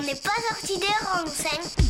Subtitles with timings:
[0.00, 1.89] On n'est pas sorti des rangs,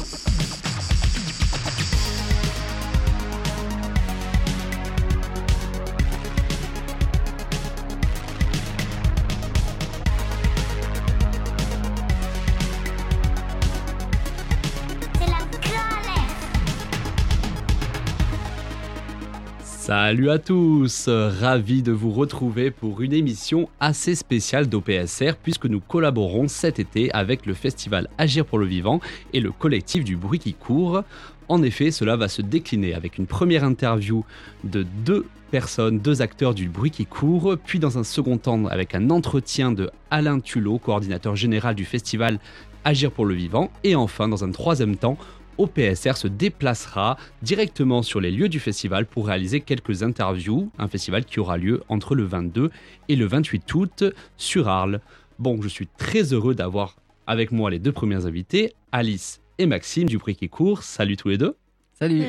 [19.90, 25.80] Salut à tous, ravi de vous retrouver pour une émission assez spéciale d'OPSR puisque nous
[25.80, 29.00] collaborons cet été avec le festival Agir pour le vivant
[29.32, 31.02] et le collectif du bruit qui court.
[31.48, 34.24] En effet, cela va se décliner avec une première interview
[34.62, 38.94] de deux personnes, deux acteurs du bruit qui court, puis dans un second temps avec
[38.94, 42.38] un entretien de Alain Tulot, coordinateur général du festival
[42.84, 45.18] Agir pour le vivant, et enfin dans un troisième temps,
[45.58, 51.24] OPSR se déplacera directement sur les lieux du festival pour réaliser quelques interviews, un festival
[51.24, 52.70] qui aura lieu entre le 22
[53.08, 54.04] et le 28 août
[54.36, 55.00] sur Arles.
[55.38, 60.08] Bon, je suis très heureux d'avoir avec moi les deux premiers invités, Alice et Maxime
[60.08, 60.82] du Prix qui court.
[60.82, 61.56] Salut tous les deux.
[61.92, 62.22] Salut.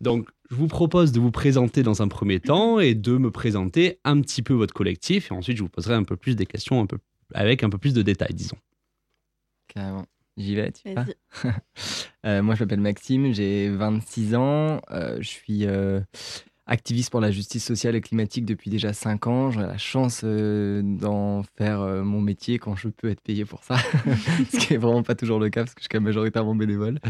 [0.00, 3.98] Donc, je vous propose de vous présenter dans un premier temps et de me présenter
[4.04, 5.30] un petit peu votre collectif.
[5.30, 6.98] Et ensuite, je vous poserai un peu plus des questions un peu,
[7.34, 8.56] avec un peu plus de détails, disons.
[9.68, 10.06] Carrément.
[10.40, 11.04] J'y vais, tu vois
[12.26, 14.80] euh, Moi, je m'appelle Maxime, j'ai 26 ans.
[14.90, 16.00] Euh, je suis euh,
[16.66, 19.50] activiste pour la justice sociale et climatique depuis déjà 5 ans.
[19.50, 23.76] J'ai la chance d'en faire mon métier quand je peux être payé pour ça,
[24.50, 26.54] ce qui est vraiment pas toujours le cas parce que je suis quand même majoritairement
[26.54, 27.00] bénévole.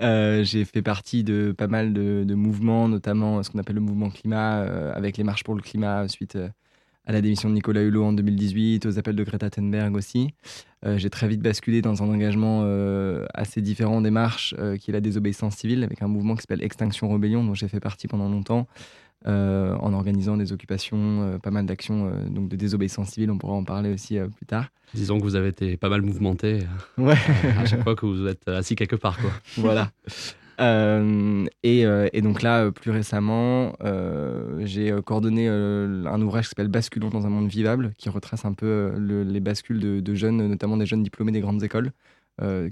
[0.00, 4.10] j'ai fait partie de pas mal de, de, mouvements, notamment ce qu'on appelle le mouvement
[4.10, 4.60] climat,
[4.92, 6.38] avec les marches pour le climat suite
[7.08, 10.34] à la démission de Nicolas Hulot en 2018, aux appels de Greta Thunberg aussi.
[10.84, 14.90] Euh, j'ai très vite basculé dans un engagement euh, assez différent des marches, euh, qui
[14.90, 18.08] est la désobéissance civile, avec un mouvement qui s'appelle Extinction Rebellion, dont j'ai fait partie
[18.08, 18.68] pendant longtemps,
[19.26, 23.92] en organisant des occupations, pas mal d'actions donc de désobéissance civile, on pourra en parler
[23.92, 24.70] aussi plus tard.
[24.94, 26.60] Disons que vous avez été pas mal mouvementé
[26.98, 27.16] ouais.
[27.58, 29.18] à chaque fois que vous êtes assis quelque part.
[29.18, 29.30] Quoi.
[29.56, 29.90] voilà.
[30.60, 33.74] Euh, euh, et, donc là, euh, plus récemment,
[34.60, 38.92] j'ai coordonné un ouvrage qui s'appelle Basculons dans un monde vivable, qui retrace un peu
[38.98, 41.92] les bascules de, jeunes, notamment des jeunes diplômés des grandes écoles,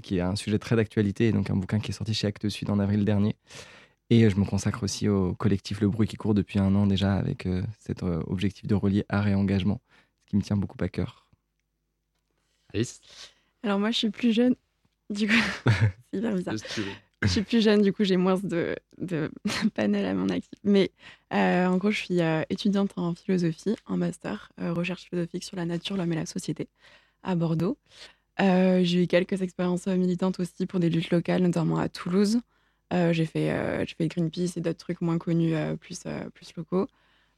[0.01, 2.49] qui est un sujet très d'actualité, et donc un bouquin qui est sorti chez Actes
[2.49, 3.35] Sud en avril dernier.
[4.09, 7.13] Et je me consacre aussi au collectif Le Bruit qui court depuis un an déjà,
[7.13, 7.47] avec
[7.79, 9.81] cet objectif de relier art et engagement,
[10.21, 11.27] ce qui me tient beaucoup à cœur.
[12.73, 12.99] Alice?
[13.63, 14.55] Alors moi, je suis plus jeune.
[15.09, 15.33] Du coup,
[16.11, 16.55] c'est hyper bizarre
[17.23, 19.31] je suis plus jeune, du coup, j'ai moins de, de
[19.73, 20.51] panel à mon actif.
[20.63, 20.91] Mais
[21.33, 25.57] euh, en gros, je suis euh, étudiante en philosophie, en master, euh, recherche philosophique sur
[25.57, 26.67] la nature, l'homme et la société
[27.23, 27.77] à Bordeaux.
[28.39, 32.39] j'ai eu quelques expériences militantes aussi pour des luttes locales, notamment à Toulouse.
[32.91, 36.87] j'ai fait, fait Greenpeace et d'autres trucs moins connus, plus, plus locaux.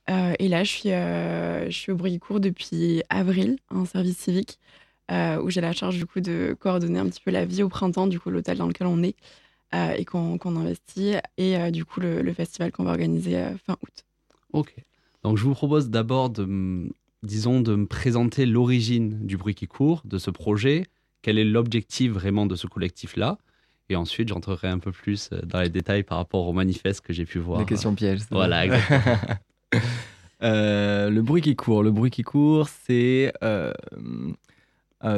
[0.08, 4.60] et là, je suis, je suis au Bricourt depuis avril, en service civique,
[5.10, 8.08] où j'ai la charge du coup de coordonner un petit peu la vie au printemps,
[8.08, 9.16] du coup l'hôtel dans lequel on est.
[9.76, 11.14] Euh, et qu'on investit.
[11.38, 14.04] Et euh, du coup, le, festival qu'on va organiser euh, fin août.
[14.52, 14.74] Ok.
[15.24, 16.90] Donc, je vous propose d'abord de,
[17.22, 20.88] disons, de me présenter l'origine du bruit qui court, de ce projet.
[21.22, 23.38] Quel est l'objectif vraiment de ce collectif-là?
[23.90, 27.26] Et ensuite, j'entrerai un peu plus dans les détails par rapport au manifeste que j'ai
[27.26, 27.60] pu voir.
[27.60, 28.22] Les questions pièges.
[28.32, 29.18] Voilà, exactement.
[30.42, 31.84] le bruit qui court.
[31.84, 33.72] Le bruit qui court, c'est euh,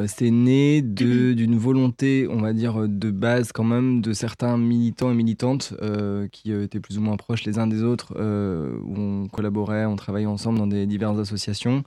[0.07, 5.15] c'est né d'une volonté, on va dire, de base quand même, de certains militants et
[5.15, 9.27] militantes euh, qui euh, étaient plus ou moins proches les uns des autres, où on
[9.27, 11.83] collaborait, on travaillait ensemble dans des diverses associations,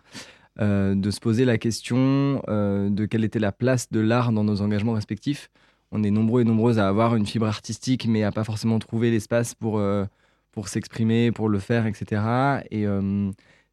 [0.61, 4.93] de se poser la question de quelle était la place de l'art dans nos engagements
[4.93, 5.51] respectifs.
[5.93, 9.11] On est nombreux et nombreuses à avoir une fibre artistique, mais à pas forcément trouver
[9.11, 9.83] l'espace pour,
[10.53, 12.23] pour s'exprimer, pour le faire, etc.
[12.71, 12.87] Et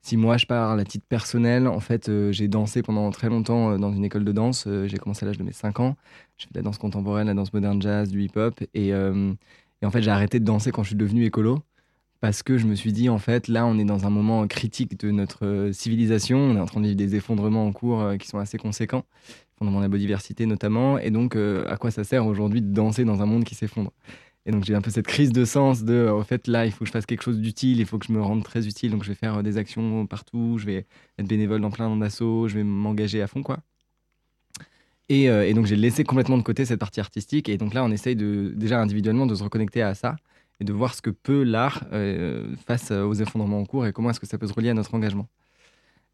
[0.01, 3.71] si moi je parle à titre personnel, en fait, euh, j'ai dansé pendant très longtemps
[3.71, 4.65] euh, dans une école de danse.
[4.67, 5.95] Euh, j'ai commencé à l'âge de mes 5 ans.
[6.37, 8.59] J'ai fait de la danse contemporaine, la danse moderne jazz, du hip-hop.
[8.73, 11.59] Et, en fait, j'ai arrêté de danser quand je suis devenu écolo.
[12.19, 14.99] Parce que je me suis dit, en fait, là, on est dans un moment critique
[14.99, 16.37] de notre civilisation.
[16.37, 19.05] On est en train de vivre des effondrements en cours qui sont assez conséquents,
[19.57, 20.99] fondaments de la biodiversité notamment.
[20.99, 23.91] Et donc, à quoi ça sert aujourd'hui de danser dans un monde qui s'effondre?
[24.45, 26.79] Et donc j'ai un peu cette crise de sens de, en fait, là, il faut
[26.79, 29.03] que je fasse quelque chose d'utile, il faut que je me rende très utile, donc
[29.03, 30.85] je vais faire euh, des actions partout, je vais
[31.19, 33.59] être bénévole dans plein d'assauts, je vais m'engager à fond, quoi.
[35.09, 37.83] Et, euh, et donc j'ai laissé complètement de côté cette partie artistique, et donc là,
[37.83, 40.15] on essaye de, déjà individuellement de se reconnecter à ça,
[40.59, 44.09] et de voir ce que peut l'art euh, face aux effondrements en cours, et comment
[44.09, 45.27] est-ce que ça peut se relier à notre engagement.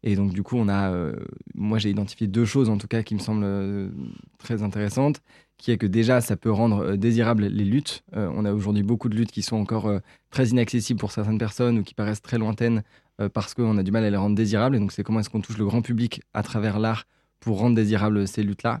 [0.02, 1.12] Et donc, du coup, on a,
[1.54, 3.90] moi, j'ai identifié deux choses, en tout cas, qui me semblent
[4.38, 5.20] très intéressantes
[5.58, 8.04] qui est que déjà, ça peut rendre euh, désirables les luttes.
[8.16, 9.98] Euh, on a aujourd'hui beaucoup de luttes qui sont encore euh,
[10.30, 12.82] très inaccessibles pour certaines personnes ou qui paraissent très lointaines
[13.34, 14.76] parce qu'on a du mal à les rendre désirables.
[14.76, 17.04] Et donc, c'est comment est-ce qu'on touche le grand public à travers l'art
[17.40, 18.80] pour rendre désirables ces luttes-là.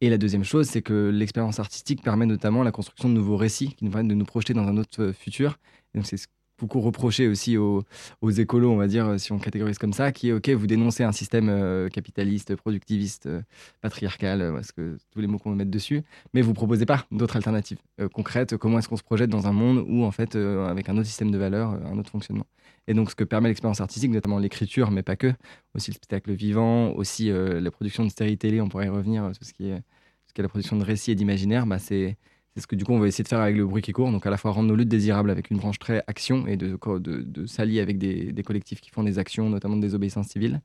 [0.00, 3.74] Et la deuxième chose, c'est que l'expérience artistique permet notamment la construction de nouveaux récits
[3.74, 5.58] qui nous permettent de nous projeter dans un autre futur.
[5.96, 6.16] donc c'est
[6.62, 7.84] beaucoup reproché aussi aux,
[8.22, 11.10] écolos, on va dire, si on catégorise comme ça, qui est OK, vous dénoncez un
[11.10, 13.42] système euh, capitaliste, productiviste, euh,
[13.80, 16.02] patriarcal, euh, parce que tous les mots qu'on veut mettre dessus,
[16.34, 17.78] mais vous proposez pas d'autres alternatives
[18.12, 18.56] concrètes.
[18.56, 21.32] Comment est-ce qu'on se projette dans un monde où, en fait, avec un autre système
[21.32, 22.46] de valeurs, un autre fonctionnement?
[22.86, 25.32] Et donc, ce que permet l'expérience artistique, notamment l'écriture, mais pas que,
[25.74, 29.44] aussi le spectacle vivant, aussi la production de séries télé, on pourrait y revenir, tout
[29.44, 29.82] ce qui est,
[30.26, 32.16] ce qui est la production de récits et d'imaginaire, bah, c'est
[32.54, 34.10] c'est ce que du coup on va essayer de faire avec le bruit qui court,
[34.10, 36.78] donc à la fois rendre nos luttes désirables avec une branche très action et de,
[36.98, 40.60] de, s'allier avec des, des, collectifs qui font des actions, notamment de désobéissance civile,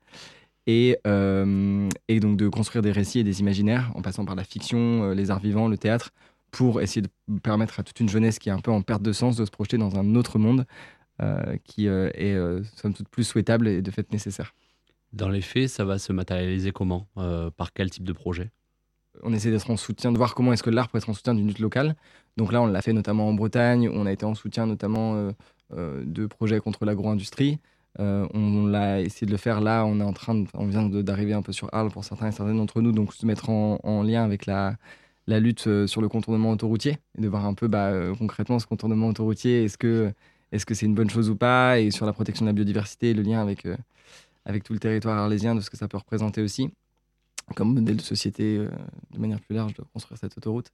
[0.66, 4.44] et, euh, et, donc de construire des récits et des imaginaires en passant par la
[4.44, 6.12] fiction, euh, les arts vivants, le théâtre,
[6.52, 9.14] pour essayer de permettre à toute une jeunesse qui est un peu en perte de
[9.14, 10.66] sens de se projeter dans un autre monde
[11.22, 14.54] euh, qui est somme toute plus souhaitable et de fait nécessaire.
[15.14, 18.52] Dans les faits, ça va se matérialiser comment Par quel type de projet?
[19.24, 21.34] On essaie d'être en soutien, de voir comment est-ce que l'art peut être en soutien
[21.34, 21.96] d'une lutte locale.
[22.38, 25.32] Donc là, on l'a fait notamment en Bretagne, on a été en soutien notamment euh,
[25.74, 27.60] euh, de projets contre l'agro-industrie.
[28.00, 31.34] Euh, on, l'a essayé de le faire là, on est en train, on vient d'arriver
[31.34, 34.24] un peu sur Arles pour certains et certaines d'entre nous, donc se mettre en, lien
[34.24, 34.78] avec la,
[35.28, 39.64] lutte sur le contournement autoroutier et de voir un peu bah, concrètement ce contournement autoroutier,
[39.64, 40.14] est-ce que
[40.52, 43.14] est-ce que c'est une bonne chose ou pas, et sur la protection de la biodiversité,
[43.14, 43.68] le lien avec,
[44.46, 46.72] avec tout le territoire arlésien, de ce que ça peut représenter aussi
[47.56, 48.70] comme modèle de société euh,
[49.14, 50.72] de manière plus large de construire cette autoroute.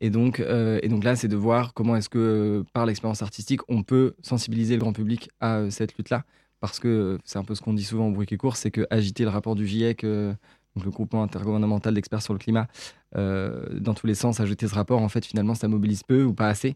[0.00, 3.22] Et donc, euh, et donc là, c'est de voir comment est-ce que, euh, par l'expérience
[3.22, 6.24] artistique, on peut sensibiliser le grand public à cette lutte-là.
[6.60, 8.86] Parce que c'est un peu ce qu'on dit souvent au bruit qui court, c'est que
[8.90, 12.66] agiter le rapport du GIEC, donc le groupement intergouvernemental d'experts sur le climat,
[13.14, 16.48] dans tous les sens, ajouter ce rapport, en fait, finalement, ça mobilise peu ou pas
[16.48, 16.70] assez.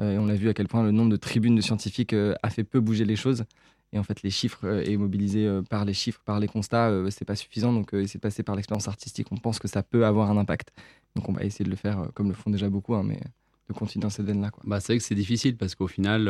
[0.00, 2.64] et on a vu à quel point le nombre de tribunes de scientifiques a fait
[2.64, 3.44] peu bouger les choses.
[3.92, 6.88] Et en fait, les chiffres euh, et mobilisés euh, par les chiffres, par les constats,
[6.88, 7.72] euh, c'est pas suffisant.
[7.72, 10.72] Donc, essayer de passer par l'expérience artistique, on pense que ça peut avoir un impact.
[11.16, 13.20] Donc, on va essayer de le faire comme le font déjà beaucoup, hein, mais
[13.68, 14.50] de continuer dans cette veine-là.
[14.64, 16.22] Bah, c'est vrai que c'est difficile parce qu'au final,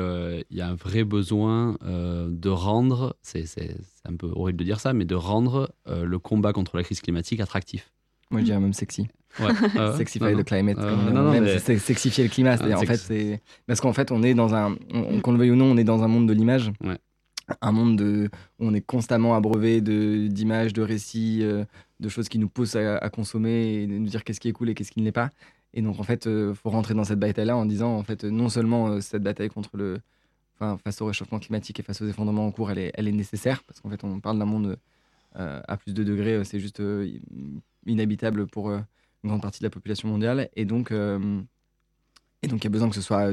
[0.51, 3.45] il y a un vrai besoin de rendre, c'est
[4.05, 7.39] un peu horrible de dire ça, mais de rendre le combat contre la crise climatique
[7.39, 7.93] attractif.
[8.31, 9.07] Moi, je dirais même sexy.
[9.39, 9.53] Ouais.
[9.97, 10.79] Sexify the climate.
[10.79, 12.57] non, non, sexifier le climat.
[12.61, 14.75] Ah, en fait, c'est parce qu'en fait, on est dans un,
[15.23, 16.73] qu'on le veuille ou non, on est dans un monde de l'image.
[16.83, 16.99] Ouais
[17.61, 21.65] un monde de, où on est constamment abreuvé d'images, de, récits, euh,
[22.01, 24.75] de choses qui nous poussent à, consommer et nous dire qu'est-ce qui est cool et
[24.75, 25.31] qu'est-ce qui ne l'est pas.
[25.75, 28.25] Et donc, en fait, il euh, faut rentrer dans cette bataille-là en disant, en fait,
[28.25, 30.01] non seulement euh, cette bataille contre le,
[30.55, 33.13] enfin, face au réchauffement climatique et face aux effondrements en cours, elle est, elle est
[33.13, 34.79] nécessaire, parce qu'en fait, on parle d'un monde
[35.35, 36.83] à plus de degrés, c'est juste
[37.87, 38.85] inhabitable pour une
[39.23, 40.49] grande partie de la population mondiale.
[40.57, 40.91] Et donc,
[42.43, 43.33] et donc, il y a besoin que ce soit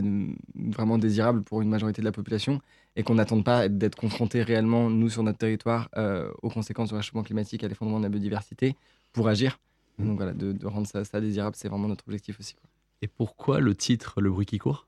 [0.56, 2.62] vraiment désirable pour une majorité de la population
[2.96, 6.96] et qu'on n'attende pas d'être confronté réellement, nous, sur notre territoire, euh, aux conséquences du
[6.96, 8.76] réchauffement climatique, à l'effondrement de la biodiversité,
[9.12, 9.60] pour agir.
[9.98, 10.08] Mmh.
[10.08, 12.56] Donc voilà, de, rendre ça, ça désirable, c'est vraiment notre objectif aussi.
[13.02, 14.88] Et pourquoi le titre Le bruit qui court?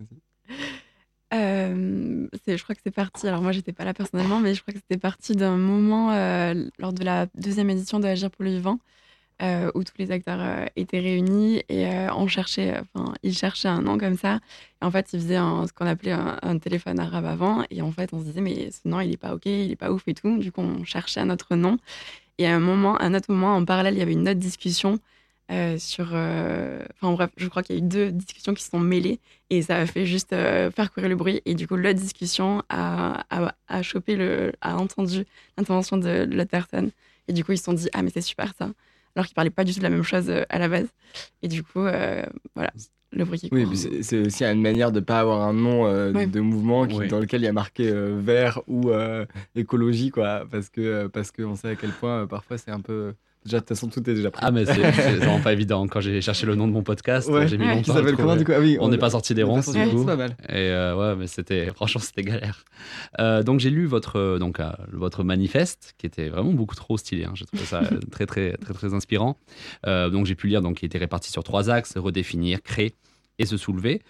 [1.32, 3.26] Euh, je crois que c'est parti.
[3.26, 6.54] Alors moi, j'étais pas là personnellement, mais je crois que c'était parti d'un moment euh,
[6.78, 8.78] lors de la deuxième édition de Agir pour le vivant,
[9.42, 13.66] euh, où tous les acteurs euh, étaient réunis et euh, on cherchait, enfin, ils cherchaient
[13.66, 14.38] un nom comme ça.
[14.80, 17.64] Et en fait, ils faisaient ce qu'on appelait un, téléphone arabe avant.
[17.70, 19.76] Et en fait, on se disait, mais ce nom, il est pas OK, il est
[19.76, 20.38] pas ouf et tout.
[20.38, 21.78] Du coup, on cherchait un autre nom.
[22.38, 25.00] Et à un moment, un autre moment, en parallèle, il y avait une autre discussion
[25.78, 26.06] sur.
[26.06, 29.20] Enfin, bref, je crois qu'il y a eu deux discussions qui se sont mêlées
[29.50, 31.42] et ça a fait juste faire courir le bruit.
[31.44, 33.24] Et du coup, l'autre discussion a,
[33.82, 35.24] chopé, a entendu
[35.58, 36.90] l'intervention de l'autre personne.
[37.28, 38.70] Et du coup, ils se sont dit, ah, mais c'est super ça
[39.14, 40.88] alors qu'ils parlaient pas du tout de la même chose euh, à la base.
[41.42, 42.22] Et du coup, euh,
[42.54, 42.72] voilà,
[43.12, 43.66] le bruit qui Oui,
[44.02, 47.20] c'est aussi une manière de ne pas avoir un nom euh, de mouvement qui, dans
[47.20, 48.90] lequel il y a marqué vert ou
[49.54, 53.58] écologie, quoi, parce que parce qu'on sait à quel point parfois c'est un peu Déjà,
[53.58, 54.42] de toute façon, tout est déjà pris.
[54.42, 55.86] Ah, mais c'est vraiment pas évident.
[55.86, 57.94] Quand j'ai cherché le nom de mon podcast, j'ai mis longtemps.
[58.16, 58.52] comment, du coup?
[58.54, 60.04] Ah, oui, On n'est pas sorti des ronces, du coup.
[60.04, 60.30] Pas mal.
[60.48, 62.64] Et euh, ouais, mais c'était, franchement, c'était galère.
[63.20, 64.60] Euh, donc, j'ai lu votre, euh, donc,
[64.92, 67.24] votre manifeste, qui était vraiment beaucoup trop stylé.
[67.24, 67.32] Hein.
[67.34, 69.36] J'ai trouvé ça très, très, très, très inspirant.
[69.86, 72.94] donc, j'ai pu lire, donc, il était réparti sur trois axes redéfinir, créer
[73.38, 74.00] et se soulever.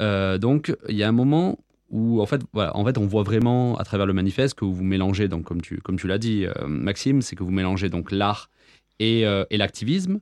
[0.00, 1.58] donc, il y a un moment
[1.90, 4.84] où en fait, voilà, en fait, on voit vraiment à travers le manifeste que vous
[4.84, 8.48] mélangez, donc comme tu, comme tu l'as dit, Maxime, c'est que vous mélangez donc l'art
[9.00, 10.20] euh, et, l'activisme.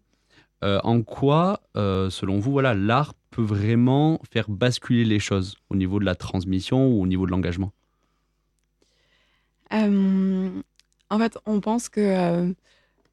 [0.65, 5.77] Euh, en quoi, euh, selon vous, voilà, l'art peut vraiment faire basculer les choses au
[5.77, 7.73] niveau de la transmission ou au niveau de l'engagement?
[11.11, 12.55] En fait, on pense que,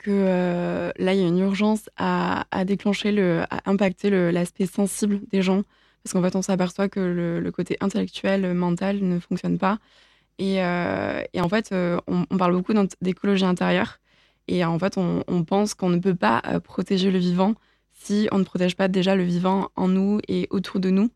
[0.08, 5.64] là, il y a une urgence à, déclencher, le, à impacter l'aspect sensible des gens.
[6.04, 9.80] Parce qu'en fait, on s'aperçoit que le, côté intellectuel, mental ne fonctionne pas.
[10.40, 11.74] Et, en fait,
[12.08, 14.00] on, parle beaucoup d'écologie intérieure.
[14.48, 17.56] Et en fait, on, pense qu'on ne peut pas protéger le vivant
[17.94, 21.10] si on ne protège pas déjà le vivant en nous et autour de nous.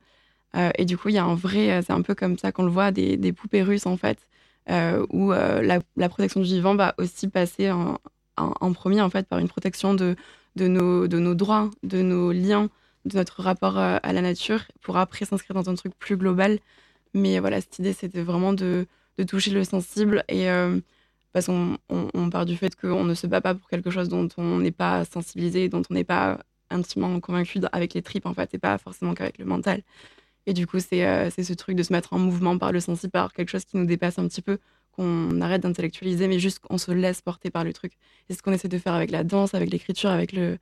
[0.78, 2.72] et du coup, il y a un vrai, c'est un peu comme ça qu'on le
[2.72, 4.18] voit, des, poupées russes en fait,
[5.12, 9.94] où la, protection du vivant va aussi passer en, premier en fait par une protection
[9.94, 10.16] de,
[10.58, 12.70] nos, droits, de nos liens,
[13.06, 16.60] de notre rapport euh, à la nature, pour après s'inscrire dans un truc plus global.
[17.14, 20.80] Mais voilà, cette idée, c'était vraiment de, de, toucher le sensible et euh,
[21.34, 24.28] parce qu'on on, part du fait qu'on ne se bat pas pour quelque chose dont
[24.38, 28.54] on n'est pas sensibilisé, dont on n'est pas intimement convaincu avec les tripes en fait,
[28.54, 29.84] et pas forcément qu'avec le mental.
[30.46, 33.12] Et du coup, c'est euh, ce truc de se mettre en mouvement par le sensible,
[33.12, 34.58] par quelque chose qui nous dépasse un petit peu,
[34.92, 37.94] qu'on arrête d'intellectualiser, mais juste qu'on se laisse porter par le truc.
[38.28, 40.58] C'est ce qu'on essaie de faire avec la danse, avec l'écriture, avec le,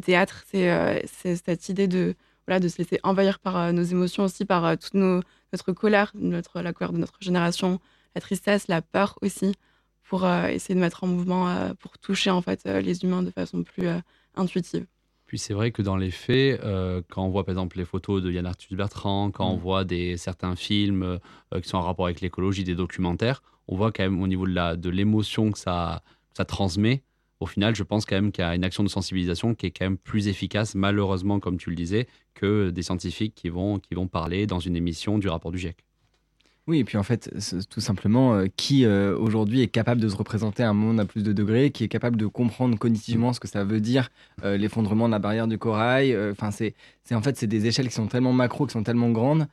[0.00, 0.44] théâtre.
[0.50, 2.14] C'est euh, cette idée de,
[2.48, 6.92] se laisser envahir par euh, nos émotions aussi, par toute notre colère, notre, la colère
[6.92, 7.80] de notre génération,
[8.14, 9.54] la tristesse, la peur aussi,
[10.08, 13.88] pour essayer de mettre en mouvement, pour toucher en fait les humains de façon plus
[14.36, 14.86] intuitive.
[15.26, 16.60] Puis c'est vrai que dans les faits,
[17.10, 19.60] quand on voit par exemple les photos de Yann Arthus Bertrand, quand on mm.
[19.60, 21.18] voit des, certains films
[21.60, 24.90] qui sont en rapport avec l'écologie, des documentaires, on voit quand même au niveau de
[24.90, 26.02] l'émotion que ça,
[26.36, 27.02] ça transmet,
[27.44, 29.70] au final, je pense quand même qu'il y a une action de sensibilisation qui est
[29.70, 33.94] quand même plus efficace, malheureusement, comme tu le disais, que des scientifiques qui vont, qui
[33.94, 35.84] vont parler dans une émission du rapport du GIEC.
[36.66, 37.30] Oui, et puis en fait,
[37.68, 41.22] tout simplement, euh, qui euh, aujourd'hui est capable de se représenter un monde à plus
[41.22, 44.08] de degrés, qui est capable de comprendre cognitivement ce que ça veut dire,
[44.44, 46.16] euh, l'effondrement de la barrière du corail.
[46.30, 46.74] Enfin, c'est,
[47.12, 49.46] en fait, c'est des échelles qui sont tellement macro, qui sont tellement grandes,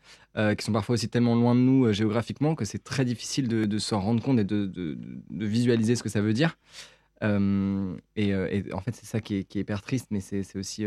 [0.58, 4.00] qui sont parfois aussi tellement loin de nous géographiquement, que c'est très difficile de, s'en
[4.00, 4.98] rendre compte et de,
[5.32, 6.58] visualiser ce que ça veut dire.
[7.22, 8.34] Et,
[8.74, 10.86] en fait, c'est ça qui est, hyper triste, mais c'est, aussi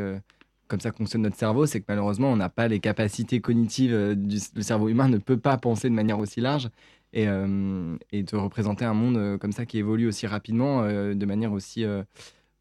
[0.74, 3.94] comme ça fonctionne notre cerveau, c'est que malheureusement, on n'a pas les capacités cognitives.
[3.94, 6.68] Euh, du, le cerveau humain ne peut pas penser de manière aussi large
[7.12, 11.26] et, euh, et de représenter un monde euh, comme ça qui évolue aussi rapidement, de
[11.26, 11.84] manière aussi,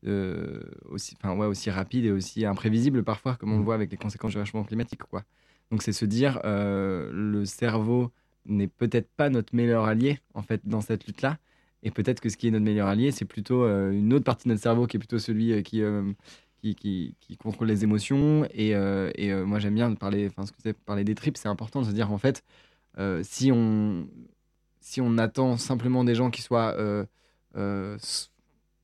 [0.06, 3.66] aussi, ouais, aussi rapide et aussi imprévisible parfois, comme on le mmh.
[3.66, 5.02] voit avec les conséquences du réchauffement climatique.
[5.02, 5.24] Quoi.
[5.72, 8.12] Donc c'est se dire, le cerveau
[8.46, 11.40] n'est peut-être pas notre meilleur allié en fait dans cette lutte-là.
[11.82, 14.50] Et peut-être que ce qui est notre meilleur allié, c'est plutôt une autre partie de
[14.50, 15.82] notre cerveau qui est plutôt celui qui,
[16.72, 18.46] qui, contrôle les émotions.
[18.54, 21.38] Et, euh, euh, moi, j'aime bien parler, enfin, ce que c'est parler des tripes.
[21.38, 22.44] C'est important de se dire, en fait,
[22.98, 24.08] euh, si, on,
[24.80, 26.76] si on attend simplement des gens qui soient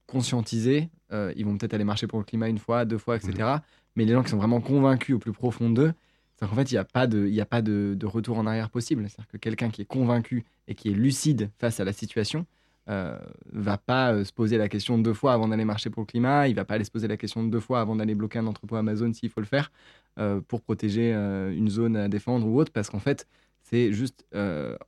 [0.08, 3.34] conscientisés, ils vont peut-être aller marcher pour le climat une fois, deux fois, etc.
[3.38, 3.62] Mmh.
[3.96, 5.94] Mais les gens qui sont vraiment convaincus au plus profond d'eux,
[6.36, 8.70] c'est qu'en fait, il n'y a pas, de, a pas de, de, retour en arrière
[8.70, 9.04] possible.
[9.10, 12.46] C'est-à-dire que quelqu'un qui est convaincu et qui est lucide face à la situation,
[12.90, 13.18] euh,
[13.54, 16.48] va pas euh, se poser la question deux fois avant d'aller marcher pour le climat,
[16.48, 18.78] il va pas aller se poser la question deux fois avant d'aller bloquer un entrepôt
[18.78, 19.72] Amazon s'il faut le faire
[20.18, 23.28] euh, pour protéger une zone à défendre ou autre, parce qu'en fait,
[23.62, 24.26] c'est juste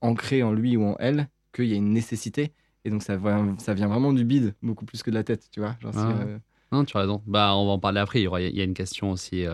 [0.02, 2.54] ancré en lui ou en elle qu'il y a une nécessité.
[2.84, 3.20] Et donc, ça,
[3.60, 5.78] ça vient vraiment du bide, beaucoup plus que de la tête, tu vois.
[5.94, 6.16] Ah.
[6.72, 7.22] Non, tu as raison.
[7.28, 8.24] Bah, on va en parler après.
[8.24, 9.46] Il y, a une question aussi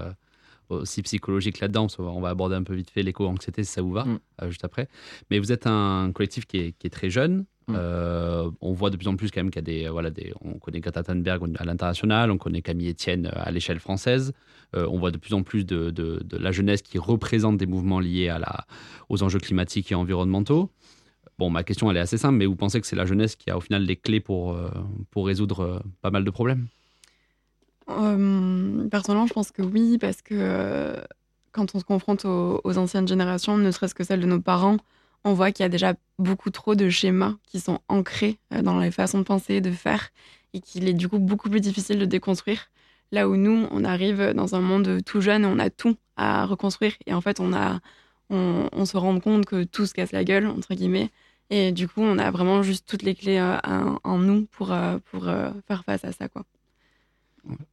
[0.69, 1.87] aussi psychologique là-dedans.
[1.99, 4.19] On va aborder un peu vite fait l'éco-anxiété si ça vous va, mm.
[4.47, 4.87] juste après.
[5.29, 7.75] Mais vous êtes un collectif qui est, qui est très jeune, Mm.
[7.75, 10.33] Euh, on voit de plus en plus quand même qu'il y a des, voilà, des,
[10.41, 14.33] on connaît Greta Thunberg à l'international, on connaît Camille Etienne à l'échelle française.
[14.75, 17.99] Euh, on voit de plus en plus de, de, la jeunesse qui représente des mouvements
[17.99, 18.65] liés à la,
[19.09, 20.71] aux enjeux climatiques et environnementaux.
[21.37, 23.49] Bon, ma question elle est assez simple, mais vous pensez que c'est la jeunesse qui
[23.49, 24.69] a au final les clés pour, euh,
[25.11, 26.67] pour résoudre pas mal de problèmes?
[27.87, 30.95] Personnellement, je pense que oui, parce que
[31.57, 34.77] quand on se confronte aux, anciennes générations, ne serait-ce que celles de nos parents,
[35.23, 38.79] on voit qu'il y a déjà beaucoup trop de schémas qui sont ancrés euh, dans
[38.79, 40.09] les façons de penser, de faire,
[40.53, 42.69] et qu'il est du coup beaucoup plus difficile de déconstruire.
[43.11, 46.93] Là où nous, on arrive dans un monde tout jeune, on a tout à reconstruire,
[47.07, 51.09] et en fait, on, se rend compte que tout se casse la gueule, entre guillemets,
[51.49, 53.57] et du coup, on a vraiment juste toutes les clés euh,
[54.03, 55.25] en, nous pour, euh, pour
[55.67, 56.43] faire face à ça, quoi.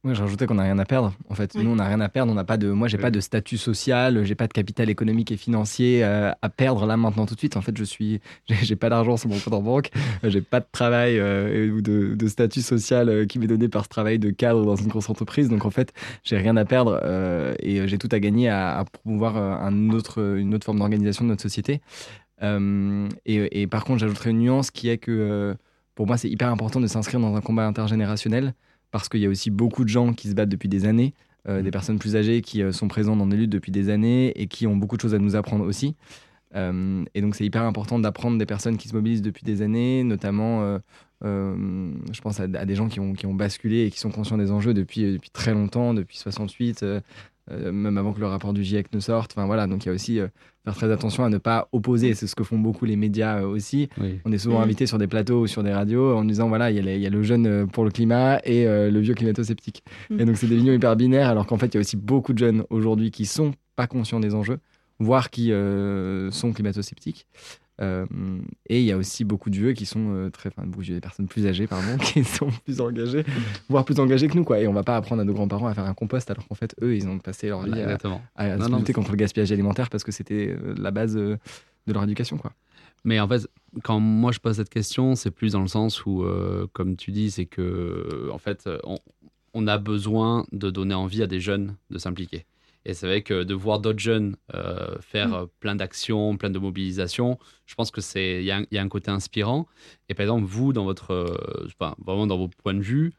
[0.03, 1.13] Oui, je rajoutais qu'on n'a rien à perdre.
[1.29, 2.31] En fait, nous, on n'a rien à perdre.
[2.31, 5.31] On n'a pas de, moi, j'ai pas de statut social, j'ai pas de capital économique
[5.31, 7.57] et financier euh, à perdre là maintenant tout de suite.
[7.57, 9.89] En fait, je suis, j'ai pas d'argent sur mon compte en banque,
[10.23, 13.89] euh, j'ai pas de travail euh, ou de, statut social qui m'est donné par ce
[13.89, 15.49] travail de cadre dans une grosse entreprise.
[15.49, 17.01] Donc, en fait, j'ai rien à perdre
[17.59, 21.41] et j'ai tout à gagner à, promouvoir un autre, une autre forme d'organisation de notre
[21.41, 21.81] société.
[22.41, 25.55] Et, et, par contre, j'ajouterais une nuance qui est que
[25.93, 28.53] pour moi, c'est hyper important de s'inscrire dans un combat intergénérationnel
[28.91, 31.13] parce qu'il y a aussi beaucoup de gens qui se battent depuis des années,
[31.47, 31.71] euh, des mmh.
[31.71, 34.65] personnes plus âgées qui euh, sont présentes dans des luttes depuis des années et qui
[34.65, 35.95] ont beaucoup de choses à nous apprendre aussi.
[36.55, 40.03] Euh, et donc c'est hyper important d'apprendre des personnes qui se mobilisent depuis des années,
[40.03, 40.79] notamment
[41.21, 44.51] je pense à, des gens qui ont, qui ont basculé et qui sont conscients des
[44.51, 46.85] enjeux depuis, depuis très longtemps, depuis 68,
[47.51, 49.33] même avant que le rapport du GIEC ne sorte.
[49.35, 50.19] Enfin voilà, donc il y a aussi
[50.63, 52.13] faire très attention à ne pas opposer.
[52.15, 53.89] C'est ce que font beaucoup les médias aussi.
[54.25, 54.63] On est souvent mm.
[54.63, 57.23] invité sur des plateaux ou sur des radios en disant voilà, il y, a le
[57.23, 59.83] jeune pour le climat et le vieux climato-sceptique.
[60.09, 60.19] Mm.
[60.19, 62.33] Et donc c'est des visions hyper binaires, alors qu'en fait il y a aussi beaucoup
[62.33, 64.59] de jeunes aujourd'hui qui sont pas conscients des enjeux,
[64.99, 65.51] voire qui
[66.31, 67.27] sont climato-sceptiques.
[67.81, 68.05] Euh,
[68.67, 71.01] et il y a aussi beaucoup de vieux qui sont euh, très, enfin, beaucoup des
[71.01, 73.25] personnes plus âgées, pardon, qui sont plus engagées,
[73.69, 74.59] voire plus engagées que nous, quoi.
[74.59, 76.75] Et on va pas apprendre à nos grands-parents à faire un compost alors qu'en fait,
[76.81, 77.97] eux, ils ont passé leur vie à,
[78.35, 81.37] à, lutter contre le gaspillage alimentaire parce que c'était euh, la base de
[81.87, 82.53] leur éducation, quoi.
[83.03, 83.47] Mais en fait,
[83.83, 86.25] quand moi je pose cette question, c'est plus dans le sens où,
[86.73, 88.97] comme tu dis, c'est que en fait, on,
[89.53, 92.45] on, a besoin de donner envie à des jeunes de s'impliquer.
[92.85, 95.33] Et c'est vrai que de voir d'autres jeunes euh, faire mm.
[95.33, 99.09] euh, plein d'actions, plein de mobilisations, je pense que c'est il y, a un côté
[99.09, 99.67] inspirant.
[100.07, 101.67] Et par exemple, vous, dans votre, euh,
[102.05, 103.13] vraiment dans vos points de vue,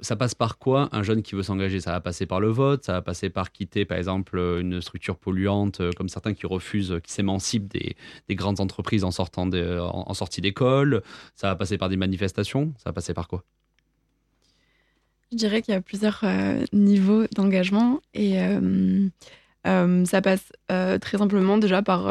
[0.00, 1.80] ça passe par quoi un jeune qui veut s'engager?
[1.80, 5.16] Ça va passer par le vote, ça va passer par quitter, par exemple, une structure
[5.16, 7.96] polluante, comme certains qui refusent, qui s'émancipent des,
[8.28, 11.02] des, grandes entreprises en sortant de, en sortie d'école.
[11.34, 12.74] Ça va passer par des manifestations?
[12.76, 13.42] Ça va passer par quoi?
[15.32, 19.08] Je dirais qu'il y a plusieurs euh, niveaux d'engagement et euh,
[19.66, 22.08] euh, ça passe très simplement déjà par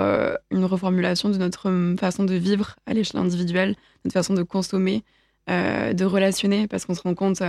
[0.51, 5.03] une reformulation de notre façon de vivre à l'échelle individuelle, notre façon de consommer,
[5.47, 7.41] de relationner, parce qu'on se rend compte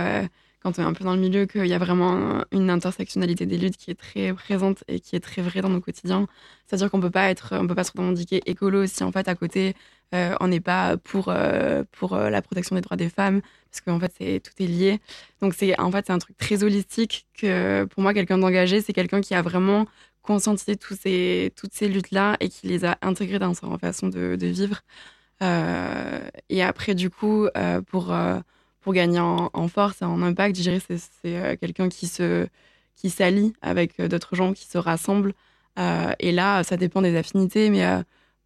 [0.71, 3.57] quand on est un peu dans le milieu qu'il y a vraiment une intersectionnalité des
[3.57, 6.27] luttes qui est très présente et qui est très vraie dans nos quotidiens.
[6.65, 9.35] C'est-à-dire qu'on peut pas être, on peut pas se revendiquer écolo si en fait à
[9.35, 9.75] côté
[10.13, 11.33] on n'est pas pour
[11.91, 14.99] pour la protection des droits des femmes, parce qu'en fait, tout est lié.
[15.41, 18.93] Donc, c'est, en fait, c'est un truc très holistique que pour moi, quelqu'un d'engagé, c'est
[18.93, 19.85] quelqu'un qui a vraiment
[20.27, 24.37] conscientisé tous ces, toutes ces luttes-là et qui les a intégrées dans sa façon de,
[24.41, 24.81] vivre.
[25.41, 28.39] Euh, et après, du coup, euh, pour, euh,
[28.87, 32.47] pour gagner en, force et en impact, je dirais c'est, c'est quelqu'un qui, se,
[32.95, 35.33] qui s'allie avec d'autres gens, qui se rassemblent.
[35.77, 37.83] et là, ça dépend des affinités, mais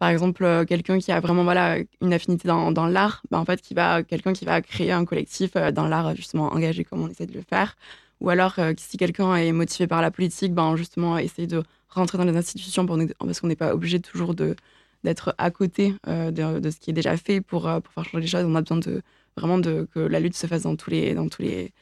[0.02, 3.62] par exemple, euh, quelqu'un qui a vraiment voilà, une affinité dans, l'art, bah, en fait,
[3.62, 7.08] qui va, quelqu'un qui va créer un collectif euh, dans l'art, justement, engagé comme on
[7.08, 7.76] essaie de le faire.
[8.20, 12.18] Ou alors, euh, si quelqu'un est motivé par la politique, ben, justement, essayer de rentrer
[12.18, 14.56] dans les institutions parce qu'on n'est pas obligé toujours de,
[15.04, 18.28] d'être à côté de, de, ce qui est déjà fait pour, pour faire changer les
[18.28, 18.46] choses.
[18.46, 19.04] On a besoin de,
[19.38, 21.74] vraiment de, que la lutte se fasse dans tous les, dans tous les,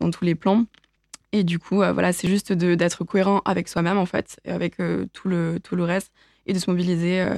[0.00, 0.66] dans tous les plans.
[1.32, 4.76] Et du coup, voilà, c'est juste d'être cohérent avec soi-même, en fait, et avec
[5.12, 6.10] tout, le, tout le reste,
[6.46, 7.28] et de se mobiliser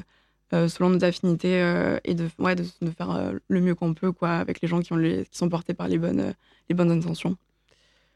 [0.52, 4.10] euh, selon nos affinités euh, et de, ouais, de, faire euh, le mieux qu'on peut
[4.10, 6.34] quoi, avec les gens qui, ont les, qui sont portés par les bonnes,
[6.68, 7.36] les bonnes intentions.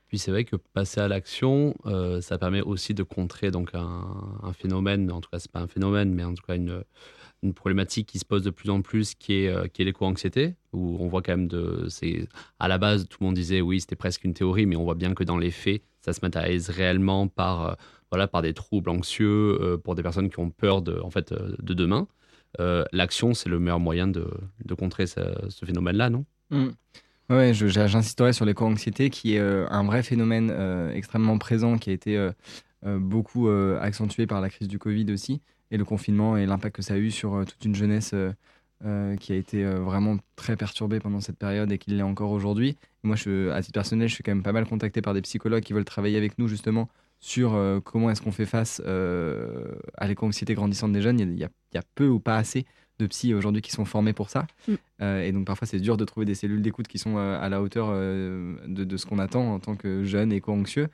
[0.08, 1.74] Puis c'est vrai que passer à l'action,
[2.20, 6.12] ça permet aussi de contrer donc un, phénomène, en tout cas c'est pas un phénomène,
[6.12, 6.84] mais en tout cas une,
[7.44, 10.96] une problématique qui se pose de plus en plus, qui est, qui est l'éco-anxiété, où
[10.98, 11.86] on voit quand même de,
[12.58, 14.94] à la base tout le monde disait oui c'était presque une théorie, mais on voit
[14.94, 17.76] bien que dans les faits ça se matérialise réellement par
[18.10, 21.74] voilà par des troubles anxieux pour des personnes qui ont peur de en fait de
[21.74, 22.08] demain.
[22.60, 24.26] Euh, l'action, c'est le meilleur moyen de,
[24.78, 25.20] contrer ce,
[25.64, 26.24] phénomène-là, non?
[26.50, 26.68] Mmh.
[27.30, 31.92] Oui, j'insisterai sur l'éco-anxiété, qui est euh, un vrai phénomène euh, extrêmement présent, qui a
[31.92, 32.30] été
[32.86, 35.40] beaucoup accentué par la crise du Covid aussi,
[35.74, 38.14] et le confinement et l'impact que ça a eu sur toute une jeunesse
[39.20, 42.76] qui a été vraiment très perturbée pendant cette période et qui l'est encore aujourd'hui.
[43.02, 45.62] Moi, je, à titre personnel, je suis quand même pas mal contacté par des psychologues
[45.62, 46.88] qui veulent travailler avec nous justement
[47.24, 51.18] sur euh, comment est-ce qu'on fait face euh, à l'éco-anxiété grandissante des jeunes.
[51.20, 52.66] Il y, a, peu ou pas assez
[52.98, 54.46] de psys aujourd'hui qui sont formés pour ça.
[54.68, 54.72] Mm.
[55.00, 57.62] Euh, et donc parfois c'est dur de trouver des cellules d'écoute qui sont à la
[57.62, 60.88] hauteur de, ce qu'on attend en tant que jeune éco-anxieux.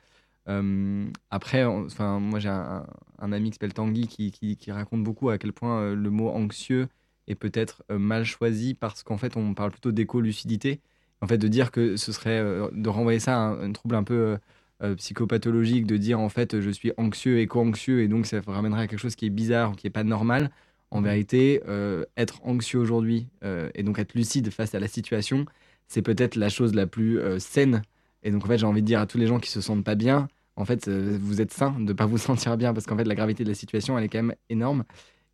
[1.30, 2.86] Après, enfin, moi j'ai un,
[3.32, 6.88] ami qui s'appelle Tanguy qui, qui, raconte beaucoup à quel point le mot anxieux
[7.28, 10.80] est peut-être mal choisi parce qu'en fait on parle plutôt d'éco-lucidité.
[11.20, 14.38] En fait, de dire que ce serait de renvoyer ça à un trouble un peu
[14.82, 18.86] euh, psychopathologique de dire en fait je suis anxieux, éco-anxieux et donc ça ramènerait à
[18.86, 20.50] quelque chose qui est bizarre ou qui est pas normal.
[20.90, 25.44] En vérité, euh, être anxieux aujourd'hui euh, et donc être lucide face à la situation,
[25.86, 27.82] c'est peut-être la chose la plus saine.
[28.22, 29.84] Et donc en fait, j'ai envie de dire à tous les gens qui se sentent
[29.84, 32.96] pas bien, en fait, vous êtes sain de ne pas vous sentir bien parce qu'en
[32.96, 34.84] fait, la gravité de la situation, elle est quand même énorme.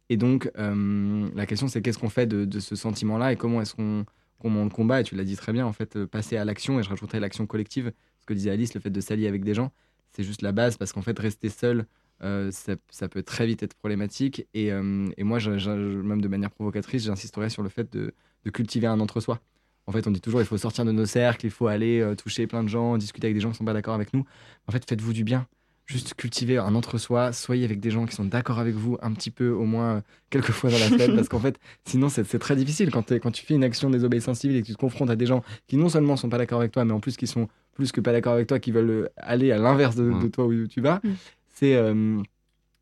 [0.08, 4.04] Et donc, la question, c'est qu'est-ce qu'on fait de, ce sentiment-là et comment est-ce qu'on
[4.44, 5.00] le combat?
[5.00, 7.44] Et tu l'as dit très bien, en fait, passer à l'action, et je rajouterais l'action
[7.46, 7.92] collective,
[8.26, 9.72] que disait Alice, le fait de s'allier avec des gens,
[10.12, 11.86] c'est juste la base parce qu'en fait, rester seul,
[12.22, 14.46] euh, ça, peut très vite être problématique.
[14.54, 14.82] Et, euh,
[15.18, 18.12] moi, même de manière provocatrice, j'insisterai sur le fait de,
[18.52, 19.40] cultiver un entre-soi.
[19.86, 22.14] En fait, on dit toujours il faut sortir de nos cercles, il faut aller euh,
[22.14, 24.24] toucher plein de gens, discuter avec des gens qui ne sont pas d'accord avec nous.
[24.66, 25.46] En fait, faites-vous du bien.
[25.86, 29.30] juste cultiver un entre-soi, soyez avec des gens qui sont d'accord avec vous un petit
[29.30, 32.90] peu, au moins quelques fois dans la semaine, parce qu'en fait, sinon, c'est très difficile
[32.90, 35.16] quand, quand tu fais une action de désobéissance civile et que tu te confrontes à
[35.16, 37.48] des gens qui non seulement sont pas d'accord avec toi, mais en plus qui sont
[37.74, 40.80] plus que pas d'accord avec toi, qui veulent aller à l'inverse de, toi où tu
[40.80, 41.00] vas.
[41.04, 41.10] Mm.
[41.54, 41.76] C'est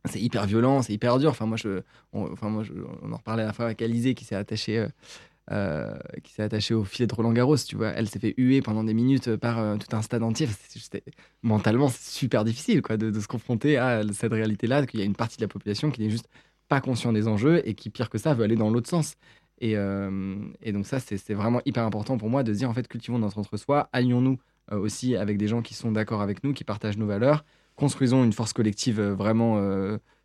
[0.06, 1.30] c'est hyper violent, c'est hyper dur.
[1.30, 1.80] Enfin, moi, je,
[2.12, 2.62] on, enfin, moi,
[3.02, 4.88] on en reparlait à la fois avec Alizé qui s'est attachée, euh,
[5.50, 7.56] euh, qui s'est attachée au filet de Roland Garros.
[7.56, 10.48] Tu vois, elle s'est fait huer pendant des minutes par euh, tout un stade entier.
[11.42, 15.16] mentalement, c'est super difficile, quoi, de, se confronter à cette réalité-là, qu'il y a une
[15.16, 16.28] partie de la population qui n'est juste
[16.68, 19.14] pas conscient des enjeux et qui, pire que ça, veut aller dans l'autre sens.
[19.60, 23.38] Et, donc ça, c'est vraiment hyper important pour moi de dire, en fait, cultivons notre
[23.38, 24.38] entre-soi, allions-nous
[24.72, 27.44] aussi avec des gens qui sont d'accord avec nous, qui partagent nos valeurs
[27.76, 29.58] construisons une force collective euh, vraiment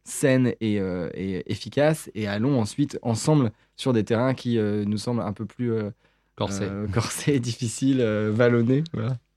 [0.07, 5.21] euh, saine euh, et, efficace et allons ensuite ensemble sur des terrains qui nous semblent
[5.21, 5.71] un peu plus
[6.35, 8.83] corsés, corsés difficiles, vallonnés.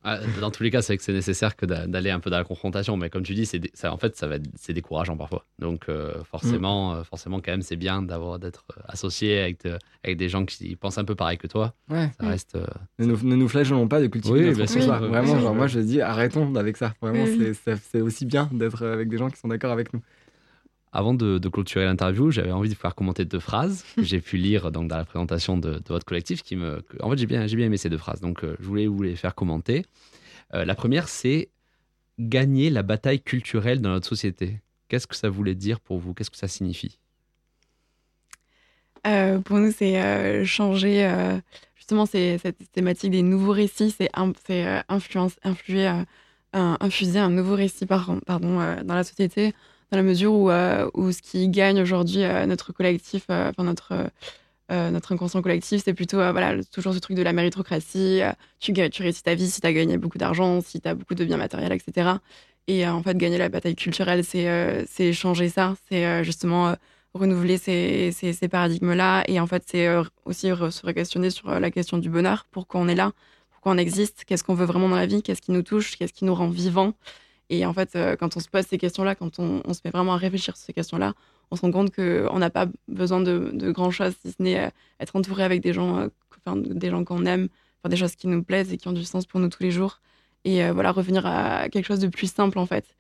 [0.05, 2.43] Ah, dans tous les cas, c'est que c'est nécessaire que d'aller un peu dans la
[2.43, 5.47] confrontation, mais comme tu dis, c'est ça, en fait, ça va c'est décourageant parfois.
[5.61, 5.87] Donc
[6.25, 7.05] forcément, mm.
[7.05, 9.61] forcément, quand même, c'est bien d'avoir d'être associé avec,
[10.03, 11.75] avec des gens qui pensent un peu pareil que toi.
[11.89, 12.11] Ouais.
[12.21, 12.59] Ça reste.
[12.99, 16.01] Ne, nous, ne nous flageolons pas de cultiver oui, notre Vraiment, genre, moi, je dis,
[16.01, 16.95] arrêtons avec ça.
[17.01, 17.25] Vraiment,
[17.63, 20.03] c'est aussi bien d'être avec des gens qui sont d'accord avec nous.
[20.95, 24.71] Avant de, clôturer l'interview, j'avais envie de faire commenter deux phrases que j'ai pu lire
[24.71, 26.43] donc, dans la présentation de, votre collectif.
[26.43, 28.87] Qui me, en fait, j'ai bien, bien aimé ces deux phrases, donc euh, je voulais
[28.87, 29.87] vous les faire commenter.
[30.53, 31.49] Euh, la première, c'est
[32.19, 34.61] gagner la bataille culturelle dans notre société.
[34.89, 36.13] Qu'est-ce que ça voulait dire pour vous?
[36.13, 36.99] Qu'est-ce que ça signifie?
[39.07, 41.11] Euh, Pour nous, c'est changer.
[41.75, 44.79] justement, cette thématique des nouveaux récits, c'est infuser
[47.19, 49.55] un nouveau récit dans la société
[49.93, 53.63] dans la mesure où, euh, où ce qui gagne aujourd'hui euh, notre collectif, euh, enfin
[53.63, 54.11] notre,
[54.71, 58.23] notre inconscient collectif, c'est plutôt voilà, toujours ce truc de la méritocratie.
[58.59, 61.15] tu, tu réussis ta vie si tu as gagné beaucoup d'argent, si tu as beaucoup
[61.15, 62.13] de biens matériels, etc.
[62.69, 66.75] Et en fait, gagner la bataille culturelle, c'est changer ça, c'est justement
[67.13, 69.25] renouveler ces, ces, ces paradigmes-là.
[69.29, 69.89] Et en fait, c'est
[70.25, 73.13] aussi se questionner sur la question du bonheur, pourquoi on est là,
[73.51, 76.15] pourquoi on existe, qu'est-ce qu'on veut vraiment dans la vie, qu'est-ce qui nous touche, qu'est-ce
[76.15, 76.95] qui nous rend vivants?
[77.53, 80.15] Et en fait, euh, quand on se pose ces questions-là, quand on, se met vraiment
[80.15, 81.13] à réfléchir sur ces questions-là,
[81.51, 84.71] on se rend compte qu'on n'a pas besoin de, de grand-chose, si ce n'est euh,
[85.01, 86.09] être entouré avec des gens, euh,
[86.57, 87.51] des gens qu'on aime,
[87.83, 89.71] faire des choses qui nous plaisent et qui ont du sens pour nous tous les
[89.71, 90.01] jours.
[90.47, 92.97] Et voilà, revenir à quelque chose de plus simple, en fait.